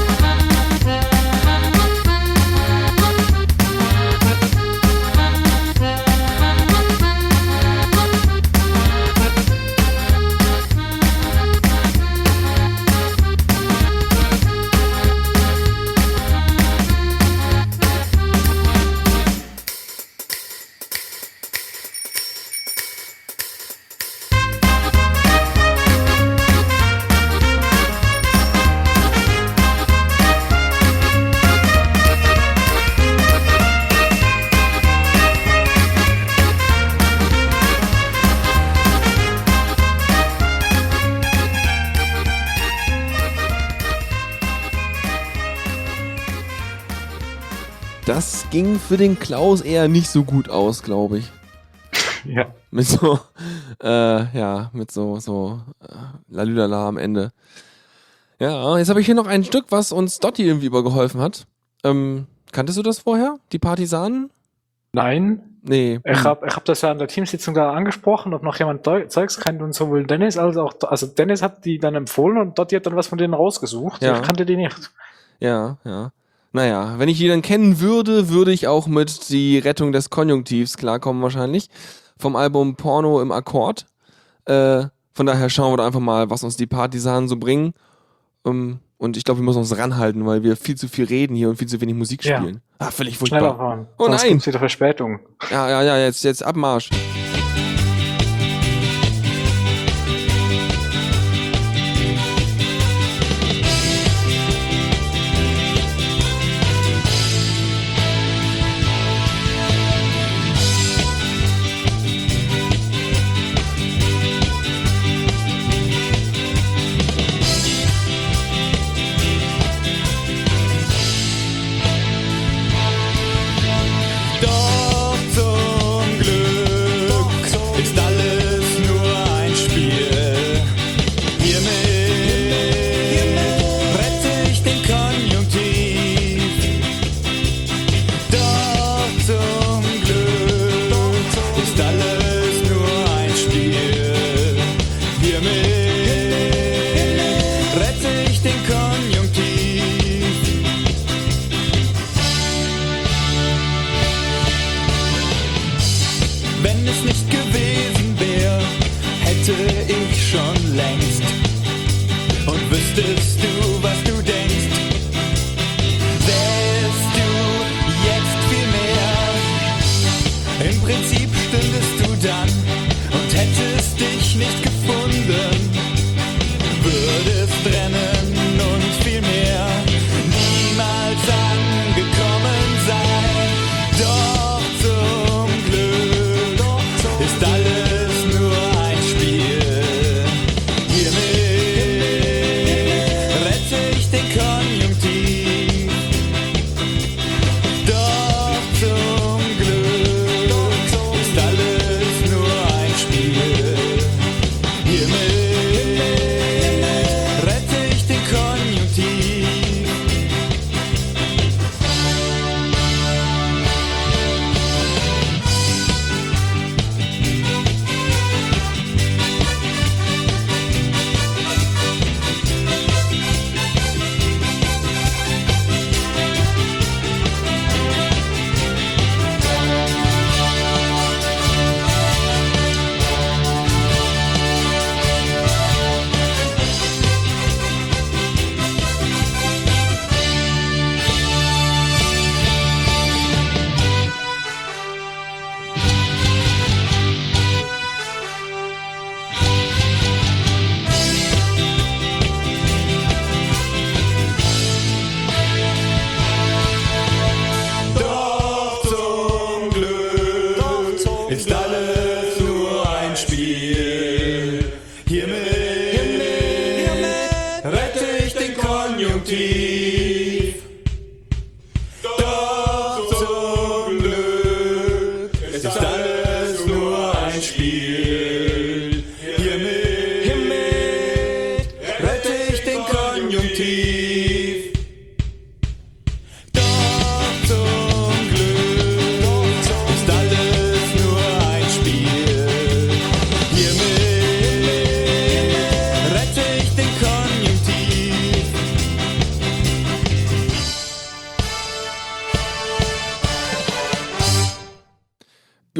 [48.10, 51.30] Das ging für den Klaus eher nicht so gut aus, glaube ich.
[52.24, 52.52] Ja.
[52.72, 53.20] Mit so,
[53.82, 55.94] äh, ja, mit so, so, äh,
[56.28, 57.30] Lalülala am Ende.
[58.40, 61.46] Ja, jetzt habe ich hier noch ein Stück, was uns Dotti irgendwie übergeholfen hat.
[61.84, 63.36] Ähm, kanntest du das vorher?
[63.52, 64.30] Die Partisanen?
[64.92, 65.60] Nein.
[65.62, 66.00] Nee.
[66.04, 69.38] Ich habe ich hab das ja an der Teamsitzung da angesprochen, ob noch jemand Zeugs
[69.38, 72.86] kennt und sowohl Dennis als auch, also Dennis hat die dann empfohlen und Dotti hat
[72.86, 74.02] dann was von denen rausgesucht.
[74.02, 74.16] Ja.
[74.16, 74.90] Ich kannte die nicht.
[75.38, 76.10] Ja, ja.
[76.52, 80.76] Naja, wenn ich die dann kennen würde, würde ich auch mit die Rettung des Konjunktivs
[80.76, 81.68] klarkommen wahrscheinlich.
[82.18, 83.86] Vom Album Porno im Akkord.
[84.46, 87.72] Äh, von daher schauen wir da einfach mal, was uns die Partisanen so bringen.
[88.44, 91.48] Ähm, und ich glaube, wir müssen uns ranhalten, weil wir viel zu viel reden hier
[91.48, 92.38] und viel zu wenig Musik Ja.
[92.38, 92.60] spielen.
[92.78, 93.56] Ah, völlig Schneller furchtbar.
[93.56, 93.86] fahren.
[93.98, 94.44] Oh Sonst nein!
[94.46, 95.20] wieder Verspätung.
[95.50, 96.90] Ja, ja, ja, jetzt, jetzt Abmarsch.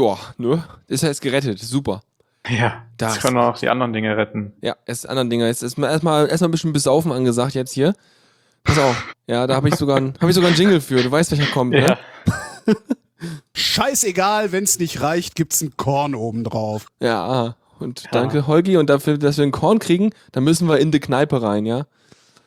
[0.01, 0.65] Joa, ne?
[0.87, 1.59] Ist ja jetzt gerettet.
[1.59, 2.01] Super.
[2.49, 4.55] Ja, das, Das- können auch die anderen Dinge retten.
[4.63, 5.47] Ja, erst anderen Dinger.
[5.47, 7.95] Jetzt ist mal erstmal erstmal ein bisschen besaufen angesagt jetzt hier.
[8.65, 9.15] Pass auf.
[9.27, 11.03] Ja, da habe ich sogar ein, habe ich sogar einen Jingle für.
[11.03, 11.99] Du weißt, welcher kommt, ne?
[13.53, 16.87] Scheißegal, wenn's nicht reicht, gibt's ein Korn obendrauf.
[17.01, 17.57] Ja, ah.
[17.79, 21.01] und danke Holgi und dafür, dass wir einen Korn kriegen, dann müssen wir in die
[21.01, 21.87] Kneipe rein, ja?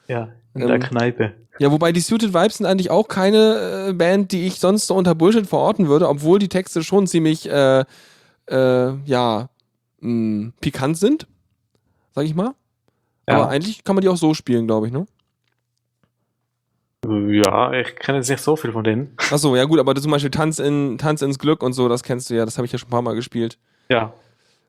[0.07, 1.33] Ja, in der Ähm, Kneipe.
[1.59, 4.95] Ja, wobei die Suited Vibes sind eigentlich auch keine äh, Band, die ich sonst so
[4.95, 7.85] unter Bullshit verorten würde, obwohl die Texte schon ziemlich, äh,
[8.47, 9.49] äh, ja,
[9.99, 11.27] mh, pikant sind,
[12.15, 12.53] sag ich mal.
[13.27, 13.35] Ja.
[13.35, 15.05] Aber eigentlich kann man die auch so spielen, glaube ich, ne?
[17.05, 19.15] Ja, ich kenne jetzt nicht so viel von denen.
[19.29, 22.29] Achso, ja gut, aber zum Beispiel Tanz, in, Tanz ins Glück und so, das kennst
[22.29, 23.57] du ja, das habe ich ja schon ein paar Mal gespielt.
[23.89, 24.13] Ja.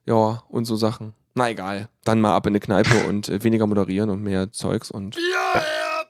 [0.04, 1.14] Ja, und so Sachen.
[1.34, 1.88] Na egal.
[2.04, 5.16] Dann mal ab in eine Kneipe und äh, weniger moderieren und mehr Zeugs und.
[5.16, 5.62] Bier,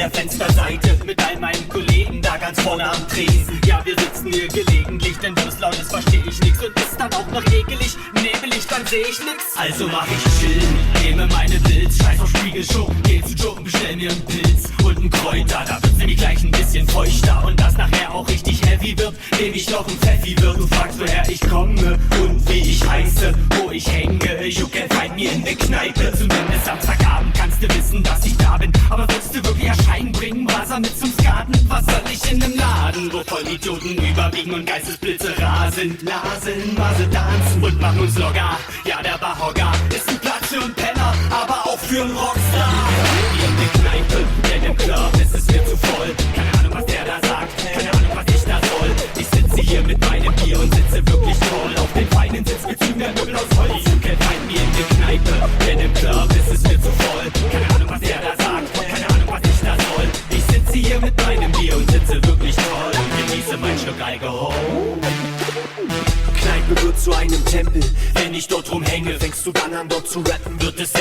[0.00, 3.60] der Fensterseite mit all meinen Kollegen da ganz vorne am Tresen.
[3.66, 7.26] Ja, wir sitzen hier gelegentlich, denn bloß lautes verstehe ich nix und ist dann auch
[7.30, 7.96] noch ekelig.
[8.14, 9.44] Nebelig, dann seh ich nix.
[9.56, 14.10] Also mach ich chillen, nehme meine Pilz, scheiß auf Spiegelshow, geh zu Joken, bestell mir
[14.10, 15.64] einen Pilz und einen Kräuter.
[15.68, 19.52] Da wird's nämlich gleich ein bisschen feuchter und das nachher auch richtig heavy wird, nehm
[19.52, 20.56] ich noch ein Pfeffi wird.
[20.56, 24.46] Du fragst, woher ich komme und wie ich heiße, wo ich hänge.
[24.46, 27.29] You can find me in der Kneipe, zumindest Samstagabend
[27.60, 28.72] du wissen, dass ich da bin.
[28.88, 31.54] Aber willst du wirklich erscheinen, bringen Wasser mit zum Skaten?
[31.68, 35.98] Was soll ich in nem Laden, wo Vollidioten überwiegen und Geistesblitze rasen?
[36.02, 38.58] Lasen, Mase tanzen und machen uns locker.
[38.84, 42.88] Ja, der Bahogger ist ein Platz für einen Penner, aber auch für einen Rockstar.
[43.36, 46.14] Hier in der Kneipe, denn im Club ist es mir zu voll.
[46.34, 49.19] Keine Ahnung, was der da sagt, keine Ahnung, was ich da soll.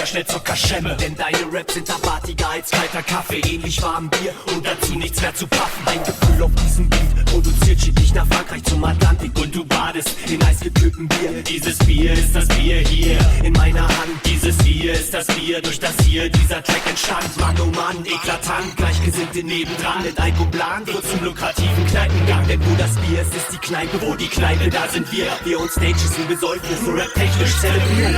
[0.10, 0.96] Schnell zur Kaschemme.
[0.98, 5.34] Denn deine Raps sind abatiger als kalter Kaffee, ähnlich warm Bier und dazu nichts mehr
[5.34, 5.86] zu paffen.
[5.86, 10.10] Ein Gefühl auf diesem Beat produziert schickt dich nach Frankreich zum Atlantik und du badest
[10.28, 11.44] in eisgekühltem Bier.
[11.44, 14.20] Dieses Bier ist das Bier hier in meiner Hand.
[14.26, 17.38] Dieses Bier ist das Bier, durch das hier dieser Track entstand.
[17.38, 20.04] Mann, oh Mann, eklatant, Gleichgesinnte nebendran.
[20.04, 22.48] Mit Alko Blanc wird zum lukrativen Kneipengang.
[22.48, 25.28] Denn wo das Bier ist, ist die Kneipe, wo die Kneipe, da sind wir.
[25.44, 28.16] Wir uns Stages ein Besäufnis, so rap-technisch zelebrieren.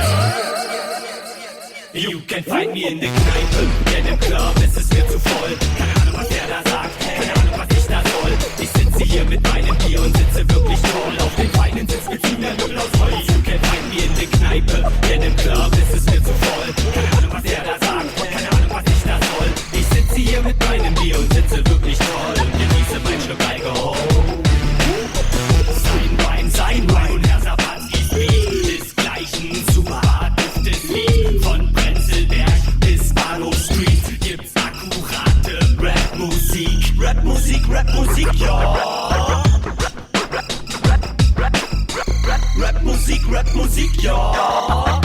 [1.94, 5.52] You can find me in der Kneipe, denn im Club ist es mir zu voll.
[5.76, 8.32] Keine Ahnung, was der da sagt, keine Ahnung, was ich da soll.
[8.62, 12.54] Ich sitze hier mit meinem Bier und sitze wirklich toll auf den feinen Sitzbezügen der
[12.54, 13.26] Möbel aus Holz.
[13.28, 16.74] You can find me in der Kneipe, denn im Club ist es mir zu voll.
[16.94, 19.50] Keine Ahnung, was der da sagt, keine Ahnung, was ich da soll.
[19.72, 24.01] Ich sitze hier mit meinem Bier und sitze wirklich toll und genieße mein Stück Alkohol.
[37.72, 39.42] Rapmusik, Rapmusik, ja.
[42.60, 44.32] Rapmusik, Rapmusik, ja.
[44.84, 45.01] Sein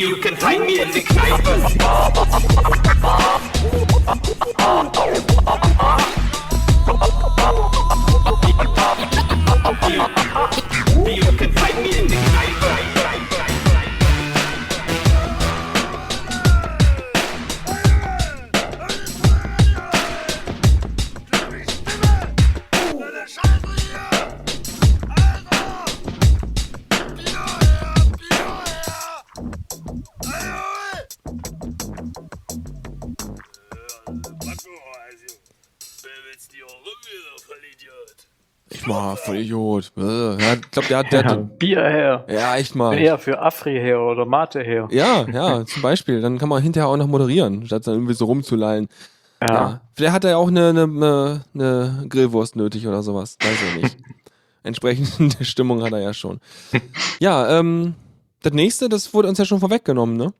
[0.00, 2.20] you, can find me in the Kneipe.
[39.34, 39.92] Ich mal, voll Idiot.
[40.40, 41.12] Ja, ich glaube, der hat.
[41.12, 42.24] Der, Ja, Bier her.
[42.28, 42.98] Ja, echt mal.
[42.98, 44.88] Eher für Afri her oder Mate her.
[44.90, 46.20] Ja, ja, zum Beispiel.
[46.20, 48.88] Dann kann man hinterher auch noch moderieren, statt dann irgendwie so rumzulallen.
[49.42, 49.80] Ja.
[49.94, 53.36] Vielleicht hat er ja auch eine, eine, eine Grillwurst nötig oder sowas.
[53.40, 53.96] Weiß ich nicht.
[54.62, 56.40] Entsprechende Stimmung hat er ja schon.
[57.18, 57.94] Ja, ähm,
[58.42, 60.34] das nächste, das wurde uns ja schon vorweggenommen, ne?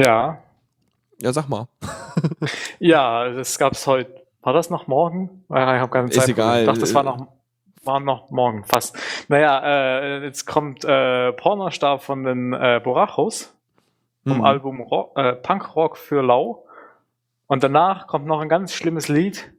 [0.00, 0.38] Ja.
[1.20, 1.66] Ja, sag mal.
[2.78, 4.22] Ja, das gab's heute.
[4.42, 5.44] War das noch morgen?
[5.48, 6.28] Ja, ich habe keine Ist Zeit.
[6.28, 6.60] egal.
[6.60, 7.26] Ich dachte, das war noch,
[7.86, 8.96] war noch morgen fast.
[9.28, 13.54] Naja, äh, jetzt kommt äh, Pornostar von den äh, Borachos
[14.26, 14.44] vom Mhm.
[14.44, 16.64] Album Rock, äh, Punk Rock für Lau.
[17.46, 19.52] Und danach kommt noch ein ganz schlimmes Lied.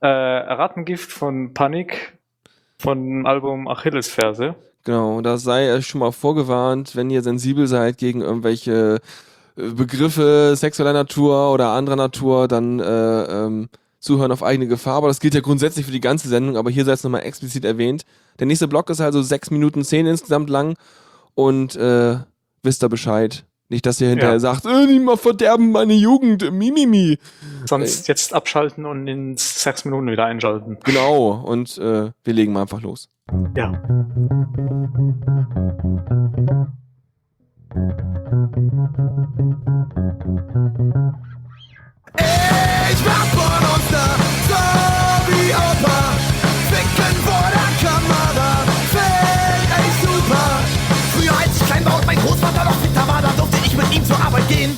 [0.00, 2.18] Äh, Rattengift von Panik
[2.78, 4.54] von Album Achillesferse.
[4.84, 9.00] Genau, da sei euch schon mal vorgewarnt, wenn ihr sensibel seid gegen irgendwelche
[9.56, 13.68] äh, Begriffe sexueller Natur oder anderer Natur, dann äh, ähm,
[14.00, 14.94] zuhören auf eigene Gefahr.
[14.96, 17.64] Aber das gilt ja grundsätzlich für die ganze Sendung, aber hier sei es nochmal explizit
[17.64, 18.04] erwähnt.
[18.38, 20.76] Der nächste Block ist also sechs Minuten zehn insgesamt lang
[21.34, 22.16] und äh,
[22.62, 23.44] wisst ihr Bescheid.
[23.68, 24.40] Nicht, dass ihr hinterher Ja.
[24.40, 27.18] sagt, äh, die mal verderben meine Jugend, äh, mimimi.
[27.66, 30.76] Sonst jetzt abschalten und in sechs Minuten wieder einschalten.
[30.84, 33.08] Genau, und äh, wir legen mal einfach los.
[33.56, 33.80] Ja.
[42.18, 44.16] Ich war Pornostar,
[44.48, 44.62] so
[45.30, 45.98] wie Opa.
[46.70, 48.50] Ficken vor der Kamera,
[48.90, 50.46] find ich super.
[51.14, 53.94] Früher als ich klein war und mein Großvater noch fitter war, da durfte ich mit
[53.94, 54.76] ihm zur Arbeit gehen.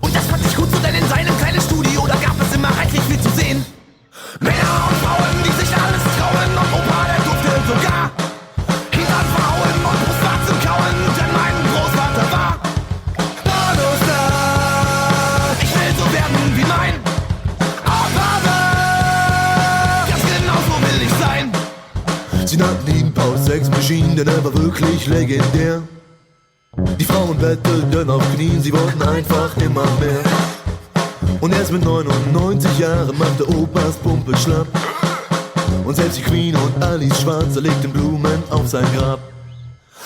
[0.00, 2.68] Und das fand ich gut so, denn in seinem kleinen Studio, da gab es immer
[2.76, 3.64] reichlich viel zu sehen.
[4.40, 5.49] Männer und Frauen, die
[23.90, 25.82] Machine, denn er war wirklich legendär.
[26.98, 30.22] Die Frauen bettelten auf Knien, sie wollten einfach immer mehr.
[31.40, 34.68] Und erst mit 99 Jahren machte Opas Pumpe schlapp.
[35.84, 39.18] Und selbst die Queen und Alice Schwarzer legten Blumen auf sein Grab.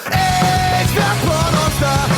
[0.07, 2.14] Ich wär Pornostar,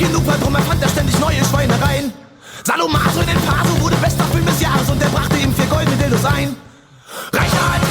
[0.00, 2.12] genug war, drum erfand er ständig neue Schweinereien.
[2.64, 5.96] Salomaso in den Paso wurde bester Film des Jahres und er brachte ihm vier goldene
[5.96, 6.56] Dildos ein.
[7.32, 7.89] Reicher als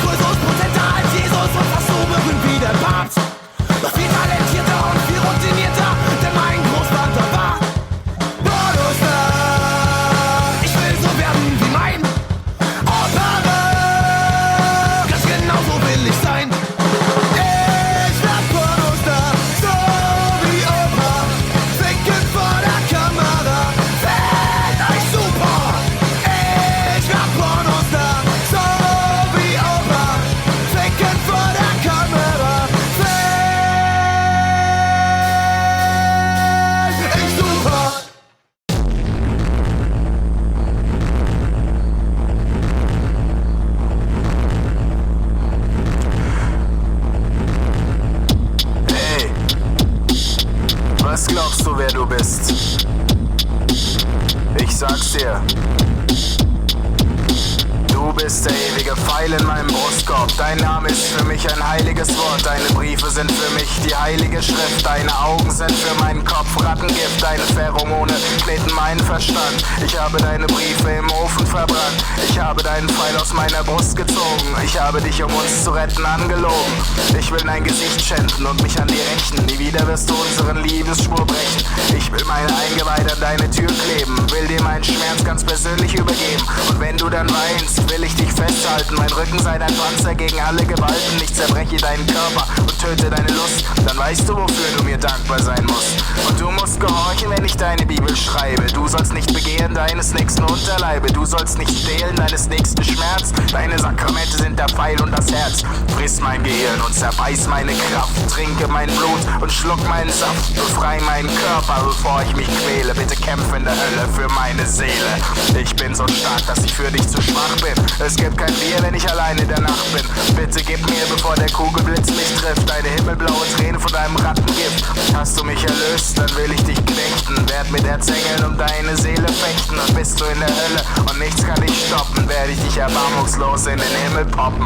[73.69, 74.18] aus meiner Brust gezogen.
[74.63, 76.73] Ich habe dich, um uns zu retten, angelogen.
[77.17, 79.45] Ich will dein Gesicht schänden und mich an dir rächen.
[79.45, 81.63] Nie wieder wirst du unseren Liebesspur brechen.
[81.97, 84.17] Ich will meine Eingeweide an deine Tür kleben.
[84.31, 86.43] Will dir meinen Schmerz ganz persönlich übergeben.
[86.69, 88.95] Und wenn du dann weinst, will ich dich festhalten.
[88.95, 91.17] Mein Rücken sei dein Panzer gegen alle Gewalten.
[91.23, 93.65] Ich zerbreche deinen Körper und töte deine Lust.
[93.85, 96.03] Dann weißt du, wofür du mir dankbar sein musst.
[96.27, 98.63] Und du musst gehorchen, wenn ich deine Bibel schreibe.
[98.67, 101.11] Du sollst nicht begehren deines nächsten Unterleibe.
[101.11, 103.31] Du sollst nicht stehlen deines nächsten Schmerz.
[103.51, 105.63] Deine Sakramente sind der Pfeil und das Herz.
[105.95, 108.11] Friss mein Gehirn und zerreiß meine Kraft.
[108.29, 110.53] Trinke mein Blut und schluck meinen Saft.
[110.53, 112.93] Befrei meinen Körper, bevor ich mich quäle.
[112.93, 115.15] Bitte kämpfe in der Hölle für meine Seele.
[115.57, 118.05] Ich bin so stark, dass ich für dich zu schwach bin.
[118.05, 120.03] Es gibt kein Bier, wenn ich allein in der Nacht bin.
[120.35, 124.83] Bitte gib mir, bevor der Kugelblitz mich trifft, deine himmelblaue Träne von deinem Rattengift.
[125.15, 127.47] Hast du mich erlöst, dann will ich dich knechten.
[127.49, 129.79] Werd mit Erzengeln um deine Seele fechten.
[129.79, 133.67] Und bist du in der Hölle und nichts kann dich stoppen, werde ich dich erbarmungslos
[133.67, 134.65] in den Himmel poppen.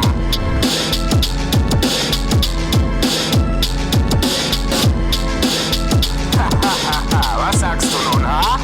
[7.36, 8.58] Was sagst du nun, ha?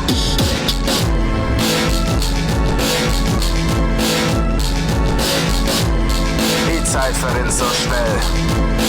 [6.68, 8.79] Die Zeit verrinnt so schnell.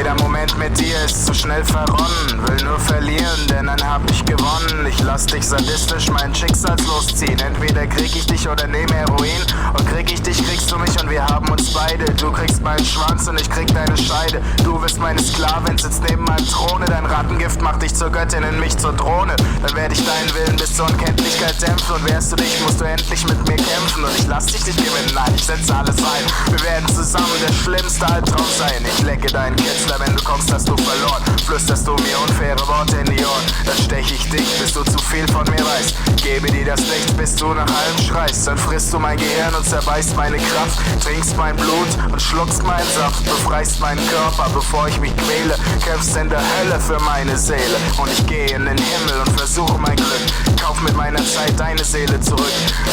[0.00, 2.48] Jeder Moment mit dir ist zu schnell verronnen.
[2.48, 4.86] Will nur verlieren, denn dann hab ich gewonnen.
[4.88, 7.38] Ich lass dich sadistisch mein Schicksal losziehen.
[7.38, 9.42] Entweder krieg ich dich oder nehm Heroin.
[9.76, 12.06] Und krieg ich dich, kriegst du mich und wir haben uns beide.
[12.14, 14.40] Du kriegst meinen Schwanz und ich krieg deine Scheide.
[14.64, 16.86] Du wirst meine Sklavin, sitzt neben meinem Throne.
[16.86, 19.36] Dein Rattengift macht dich zur Göttin, in mich zur Drohne.
[19.60, 21.96] Dann werde ich deinen Willen bis zur Unkenntlichkeit dämpfen.
[21.96, 24.04] Und wärst du dich, musst du endlich mit mir kämpfen.
[24.04, 26.52] Und ich lass dich nicht gewinnen, nein, ich setze alles ein.
[26.52, 28.82] Wir werden zusammen der schlimmste Albtraum sein.
[28.96, 29.56] Ich lecke deinen
[29.90, 31.22] Kitzler, wenn du kommst, hast du verloren.
[31.46, 33.44] Flüsterst du mir unfaire Worte in die Ohren.
[33.64, 35.94] Dann stech ich dich, bis du zu viel von mir weißt.
[36.22, 38.46] Gebe dir das Licht, bis du nach allem schreist.
[38.46, 40.78] Dann frisst du mein Gehirn und zerbeißt meine Kraft.
[41.02, 43.24] Trinkst mein Blut und schluckst meinen Saft.
[43.24, 45.56] Befreist meinen Körper, bevor ich mich quäle.
[45.84, 47.78] Kämpfst in der Hölle für meine Seele.
[47.98, 50.26] Und ich gehe in den Himmel und versuche mein Glück.
[50.60, 52.52] Kauf mit meiner Zeit deine Seele zurück.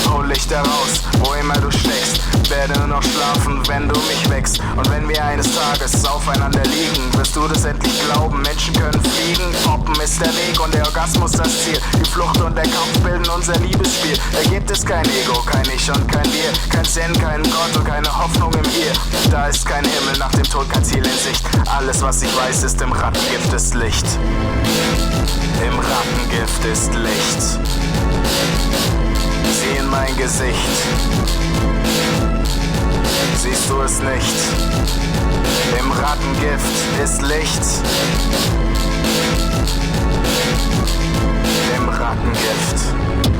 [0.09, 2.21] Hol dich da raus, wo immer du steckst.
[2.49, 4.61] Werde nur noch schlafen, wenn du mich wächst.
[4.75, 6.76] Und wenn wir eines Tages aufeinander liegen,
[7.13, 8.41] wirst du das endlich glauben.
[8.41, 11.79] Menschen können fliegen, Poppen ist der Weg und der Orgasmus das Ziel.
[11.99, 14.17] Die Flucht und der Kampf bilden unser Liebesspiel.
[14.31, 16.51] Da gibt es kein Ego, kein Ich und kein Wir.
[16.69, 18.93] Kein Zen, kein Gott und keine Hoffnung im Hier.
[19.31, 21.43] Da ist kein Himmel, nach dem Tod kein Ziel in Sicht.
[21.65, 24.05] Alles, was ich weiß, ist im Rattengift ist Licht.
[25.65, 27.41] Im Rattengift ist Licht.
[29.59, 30.55] Sieh in mein Gesicht.
[33.41, 35.06] Siehst du es nicht?
[35.79, 37.61] Im Rattengift ist Licht.
[41.75, 43.36] Im Rattengift.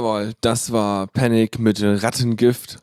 [0.00, 2.78] Jawohl, das war Panic mit Rattengift.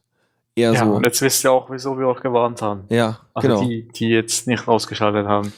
[0.55, 0.91] Eher Ja, so.
[0.91, 2.83] und jetzt wisst ihr auch, wieso wir euch gewarnt haben.
[2.89, 3.61] Ja, Also genau.
[3.63, 5.51] die, die jetzt nicht rausgeschaltet haben.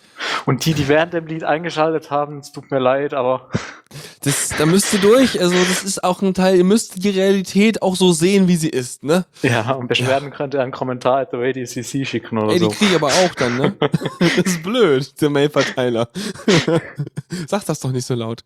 [0.45, 3.49] Und die, die während dem Lied eingeschaltet haben, es tut mir leid, aber
[4.21, 5.41] Das, da müsst ihr durch.
[5.41, 8.69] Also, das ist auch ein Teil, ihr müsst die Realität auch so sehen, wie sie
[8.69, 9.25] ist, ne?
[9.41, 12.65] ja, und Beschwerden könnt ihr einen Kommentar at the Radio CC schicken oder Ey, die
[12.65, 12.69] so.
[12.69, 13.75] krieg ich aber auch dann, ne?
[14.19, 16.09] das ist blöd, der Mailverteiler.
[17.47, 18.43] Sag das doch nicht so laut.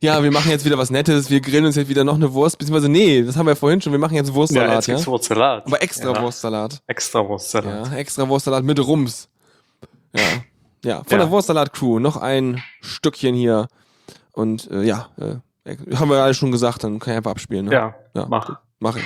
[0.00, 2.58] Ja, wir machen jetzt wieder was Nettes, wir grillen uns jetzt wieder noch eine Wurst,
[2.58, 5.10] beziehungsweise nee, das haben wir vorhin schon, wir machen jetzt Wurstsalat, ja, jetzt ja?
[5.10, 5.66] Wurstsalat.
[5.66, 6.22] Aber extra Ja.
[6.22, 6.82] Wurstsalat.
[6.86, 7.86] Extra Wurstsalat.
[7.88, 9.28] Ja, extra Wurstsalat mit Rums.
[10.14, 10.22] Ja.
[10.84, 11.18] Ja, von Ja.
[11.18, 13.68] der Wurstsalat-Crew noch ein Stückchen hier.
[14.32, 17.66] Und äh, ja, äh, haben wir alles schon gesagt, dann kann ich einfach abspielen.
[17.66, 17.72] Ne?
[17.72, 18.58] Ja, ja, mach.
[18.80, 19.04] Mach ich.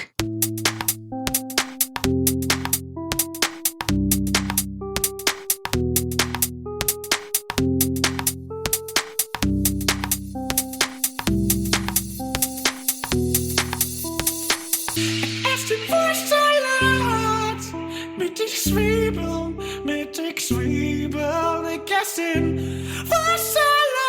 [18.37, 21.65] Mit den Zwiebeln, mit den Zwiebeln.
[21.73, 22.85] Ich esse den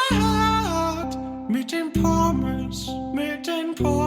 [0.10, 1.18] Wurstsalat
[1.50, 4.07] mit den Pommes, mit den Pommes.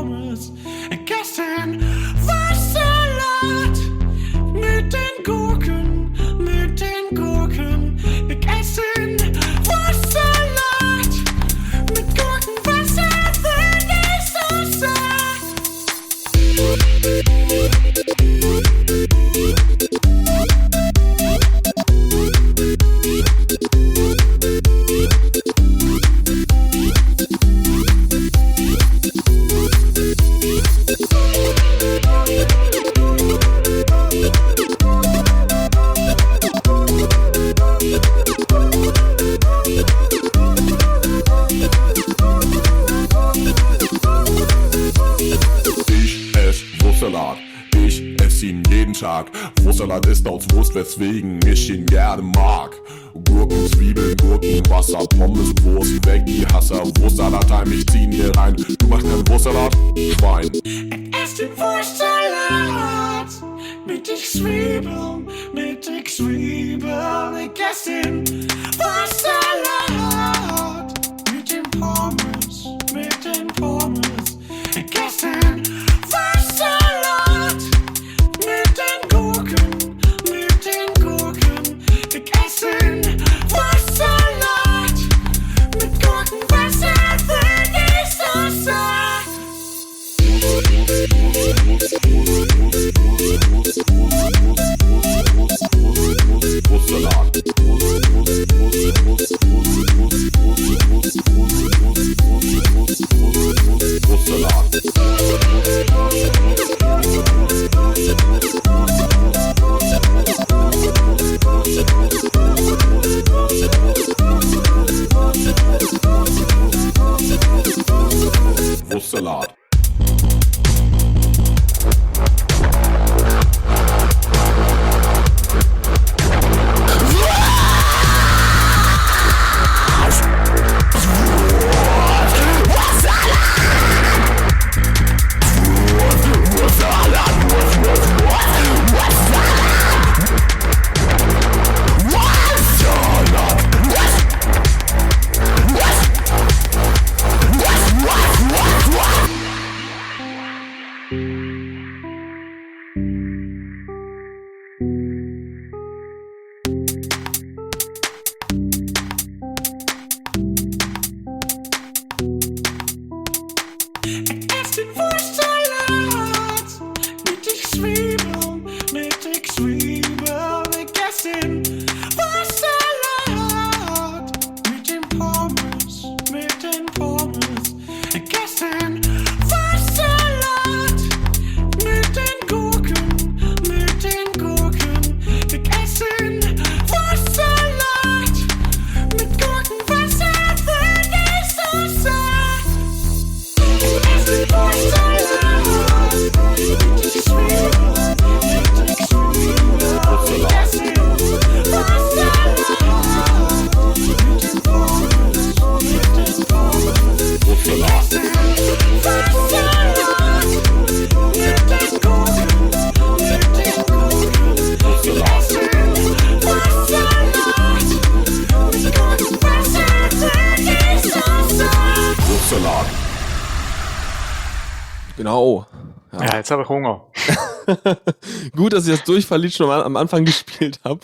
[228.91, 231.01] Ich das Durchfalllied schon am am Anfang gespielt habe.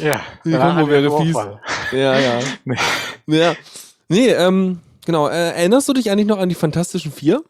[0.00, 1.36] Ja, Die ja, Kombo wäre ja fies.
[1.92, 2.40] Ja, ja.
[2.64, 2.76] Nee.
[3.38, 3.54] Ja.
[4.08, 5.28] Nee, ähm, genau.
[5.28, 7.42] Äh, erinnerst du dich eigentlich noch an die Fantastischen Vier?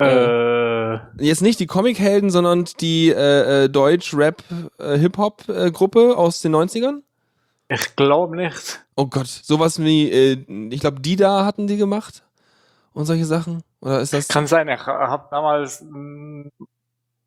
[0.00, 7.02] Äh, Jetzt nicht die Comichelden, sondern die äh, äh, Deutsch-Rap-Hip-Hop-Gruppe aus den 90ern?
[7.68, 8.80] Ich glaube nicht.
[8.96, 10.38] Oh Gott, sowas wie, äh,
[10.70, 12.22] ich glaube, die da hatten die gemacht
[12.92, 13.62] und solche Sachen?
[13.80, 14.28] Oder ist das.
[14.28, 16.50] Kann sein, ich habe damals mh,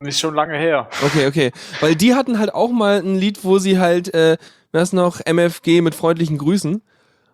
[0.06, 0.88] ist schon lange her.
[1.04, 1.52] Okay, okay.
[1.82, 4.38] Weil die hatten halt auch mal ein Lied, wo sie halt, äh,
[4.72, 6.82] was noch, MFG mit freundlichen Grüßen,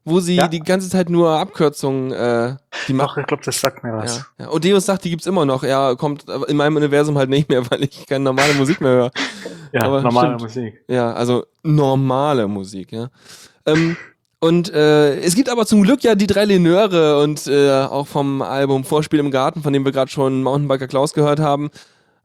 [0.06, 2.56] wo sie die ganze Zeit nur Abkürzungen, äh,
[2.88, 3.22] die Doch, machen.
[3.22, 4.26] ich glaube, das sagt mir was.
[4.38, 4.52] Ja, ja.
[4.52, 5.64] Odeus sagt, die gibt's immer noch.
[5.64, 9.12] Ja, kommt in meinem Universum halt nicht mehr, weil ich keine normale Musik mehr höre.
[9.72, 10.42] Ja, Aber normale stimmt.
[10.42, 10.84] Musik.
[10.88, 13.10] Ja, also normale Musik, ja.
[13.66, 13.98] Ähm,
[14.40, 18.42] und äh, es gibt aber zum Glück ja die drei Leneure und äh, auch vom
[18.42, 21.70] Album Vorspiel im Garten, von dem wir gerade schon Mountainbiker Klaus gehört haben,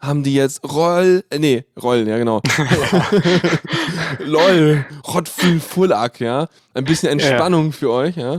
[0.07, 2.41] haben die jetzt Roll, äh, nee, Rollen, ja genau.
[4.25, 6.49] LOL, Rottfühl Fullack, ja.
[6.75, 8.37] Ein bisschen Entspannung für euch, ja.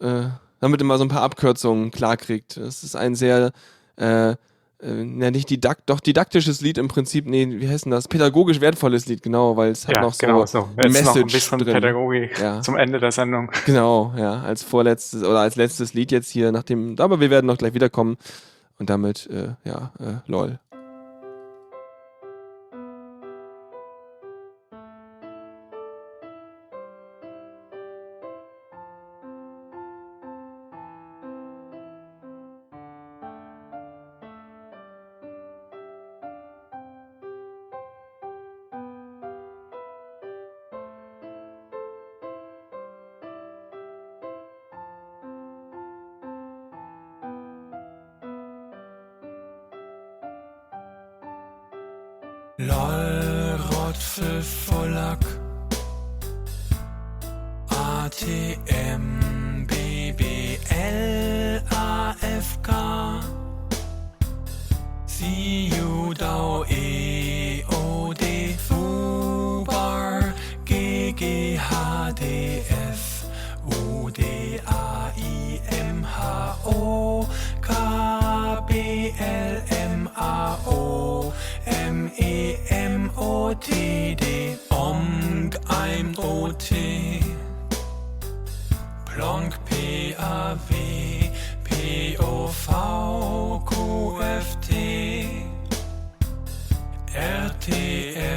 [0.00, 0.28] Äh,
[0.60, 2.56] damit ihr mal so ein paar Abkürzungen klarkriegt.
[2.56, 3.52] Das ist ein sehr,
[3.96, 4.36] äh, äh,
[4.82, 8.08] ja, nicht didakt, doch didaktisches Lied im Prinzip, nee, wie heißt denn das?
[8.08, 10.68] Pädagogisch wertvolles Lied, genau, weil es hat Ja, noch so, genau so.
[10.76, 11.74] eine Jetzt noch ein Message bisschen drin.
[11.74, 12.60] Pädagogik Ja.
[12.62, 13.50] zum Ende der Sendung.
[13.66, 17.46] Genau, ja, als vorletztes oder als letztes Lied jetzt hier nach dem, aber wir werden
[17.46, 18.16] noch gleich wiederkommen
[18.78, 20.14] und damit, äh, ja, äh.
[20.26, 20.58] LOL,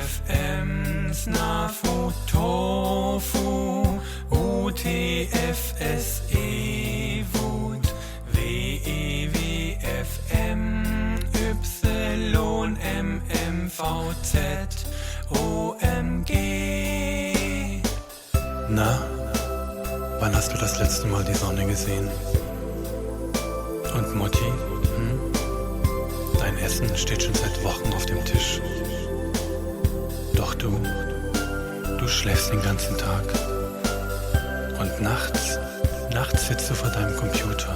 [0.04, 4.00] RTFM, SNAFU, TOFU,
[4.30, 4.84] UTFSE,
[7.32, 7.94] WUT,
[8.34, 9.64] WEWFM,
[13.54, 14.36] YMMVZ,
[15.30, 16.32] OMG.
[18.70, 19.00] Na,
[20.20, 22.10] wann hast du das letzte Mal die Sonne gesehen?
[23.96, 24.52] Und Mutti,
[24.98, 25.32] hm?
[26.40, 28.60] Dein Essen steht schon seit Wochen auf dem Tisch.
[30.64, 30.80] Du,
[32.00, 33.26] du schläfst den ganzen Tag.
[34.80, 35.60] Und nachts,
[36.14, 37.76] nachts sitzt du vor deinem Computer.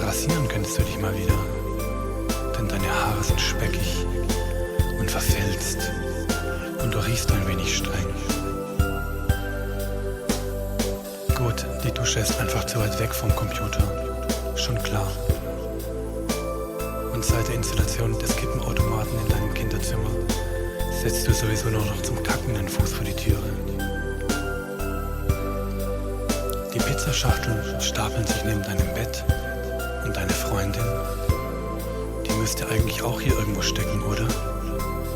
[0.00, 1.34] Rasieren könntest du dich mal wieder.
[2.56, 4.06] Denn deine Haare sind speckig
[5.00, 5.90] und verfilzt.
[6.80, 8.06] Und du riechst ein wenig streng.
[11.34, 13.82] Gut, die Dusche ist einfach zu weit weg vom Computer.
[14.54, 15.10] Schon klar.
[17.12, 20.10] Und seit der Installation des Kippenautomaten in deinem Kinderzimmer
[21.08, 23.38] setzt du sowieso nur noch zum Kacken den Fuß vor die Türe.
[26.74, 29.24] Die Pizzaschachteln stapeln sich neben deinem Bett
[30.04, 30.84] und deine Freundin,
[32.26, 34.28] die müsste eigentlich auch hier irgendwo stecken, oder?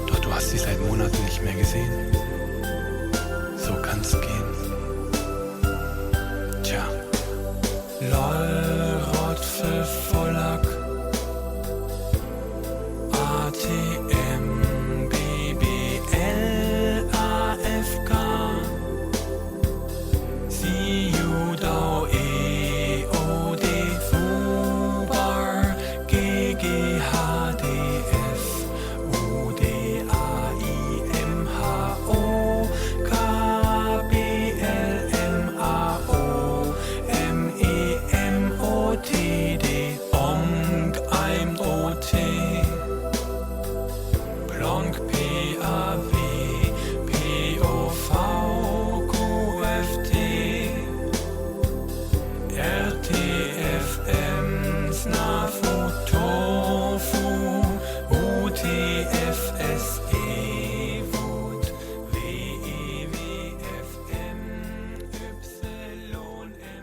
[0.06, 2.16] Doch du hast sie seit Monaten nicht mehr gesehen.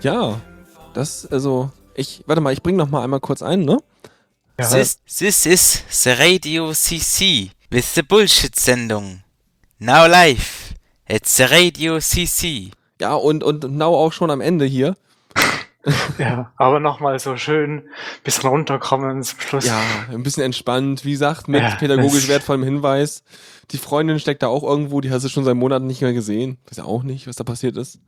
[0.02, 0.40] Ja,
[0.94, 3.80] das, also, ich, warte mal, ich bring noch mal einmal kurz ein, ne?
[4.58, 9.22] This, this is the Radio CC with the Bullshit-Sendung.
[9.80, 10.74] Now live
[11.10, 12.72] at the Radio CC.
[13.00, 14.96] Ja, und, und now auch schon am Ende hier.
[16.18, 17.84] Ja, aber nochmal so schön
[18.26, 19.66] bisschen runterkommen zum Schluss.
[19.66, 19.82] Ja,
[20.12, 23.24] ein bisschen entspannt, wie gesagt, mit Ja, pädagogisch wertvollem Hinweis.
[23.72, 26.58] Die Freundin steckt da auch irgendwo, die hast du schon seit Monaten nicht mehr gesehen.
[26.68, 28.00] Weiß ja auch nicht, was da passiert ist.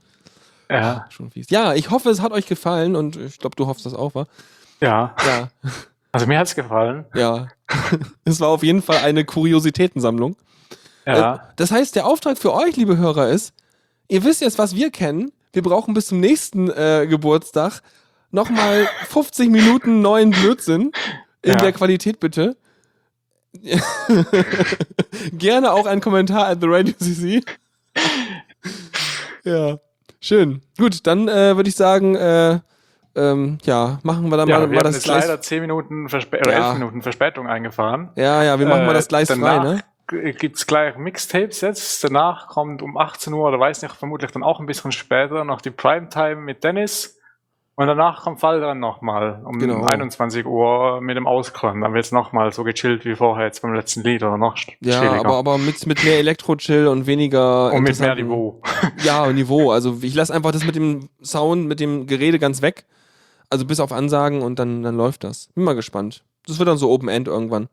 [0.71, 1.05] Ja.
[1.09, 1.47] Schon fies.
[1.49, 4.25] Ja, ich hoffe, es hat euch gefallen und ich glaube, du hoffst das auch, wa?
[4.81, 5.15] Ja.
[5.25, 5.49] Ja.
[6.13, 7.05] Also mir hat's gefallen.
[7.15, 7.47] Ja.
[8.25, 10.35] es war auf jeden Fall eine Kuriositätensammlung.
[11.05, 11.35] Ja.
[11.35, 13.53] Äh, Das heißt, der Auftrag für euch, liebe Hörer, ist,
[14.09, 15.31] ihr wisst jetzt, was wir kennen.
[15.53, 17.81] Wir brauchen bis zum nächsten äh, Geburtstag
[18.31, 20.91] nochmal 50 Minuten neuen Blödsinn.
[21.43, 21.55] In Ja.
[21.55, 22.57] der Qualität bitte.
[25.31, 27.41] Gerne auch ein Kommentar at the Radio CC.
[29.45, 29.77] ja,
[30.21, 30.61] schön.
[30.77, 32.59] Gut, dann äh, würde ich sagen, äh,
[33.15, 35.27] ähm, ja, machen wir dann ja, mal, wir mal das jetzt Gleis.
[35.27, 36.67] leider 10 Minuten Verspä oder Ja.
[36.69, 38.09] 11 Minuten Verspätung eingefahren.
[38.15, 39.83] Ja, ja, wir machen mal das Gleis frei, danach ne?
[40.07, 42.03] g- Gibt's gleich Mixtapes jetzt.
[42.05, 45.59] Danach kommt um 18 Uhr, oder weiß nicht, vermutlich dann auch ein bisschen später noch
[45.61, 47.17] die Primetime mit Dennis.
[47.75, 49.83] Und danach kommt Fall dran nochmal um Genau.
[49.83, 51.81] 21 Uhr mit dem Ausklang.
[51.81, 55.19] Dann wird's nochmal so gechillt wie vorher jetzt beim letzten Lied oder noch Ja, chilliger.
[55.25, 57.71] aber, aber mit, mit mehr Elektro-Chill und weniger.
[57.73, 58.61] Und mit mehr Niveau.
[59.03, 59.71] Ja, Niveau.
[59.71, 62.85] Also ich lasse einfach das mit dem Sound, mit dem Gerede ganz weg.
[63.49, 65.47] Also bis auf Ansagen und dann, dann läuft das.
[65.55, 66.23] Bin mal gespannt.
[66.45, 67.67] Das wird dann so Open End irgendwann.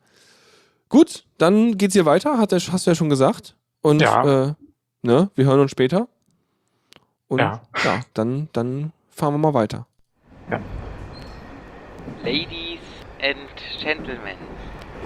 [0.88, 3.56] Gut, dann geht's hier weiter, hat hast du ja schon gesagt.
[3.82, 4.46] Und Ja.
[4.46, 4.54] äh,
[5.02, 6.08] ne, wir hören uns später.
[7.26, 7.60] Und Ja.
[7.84, 9.86] ja, dann, dann fahren wir mal weiter.
[12.24, 12.80] Ladies
[13.20, 13.48] and
[13.78, 14.36] gentlemen,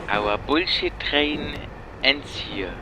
[0.08, 1.56] our bullshit train
[2.04, 2.74] ends here.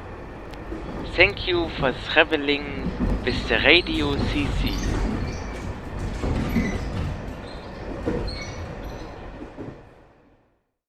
[1.16, 5.09] Thank you for traveling with the Radio CC.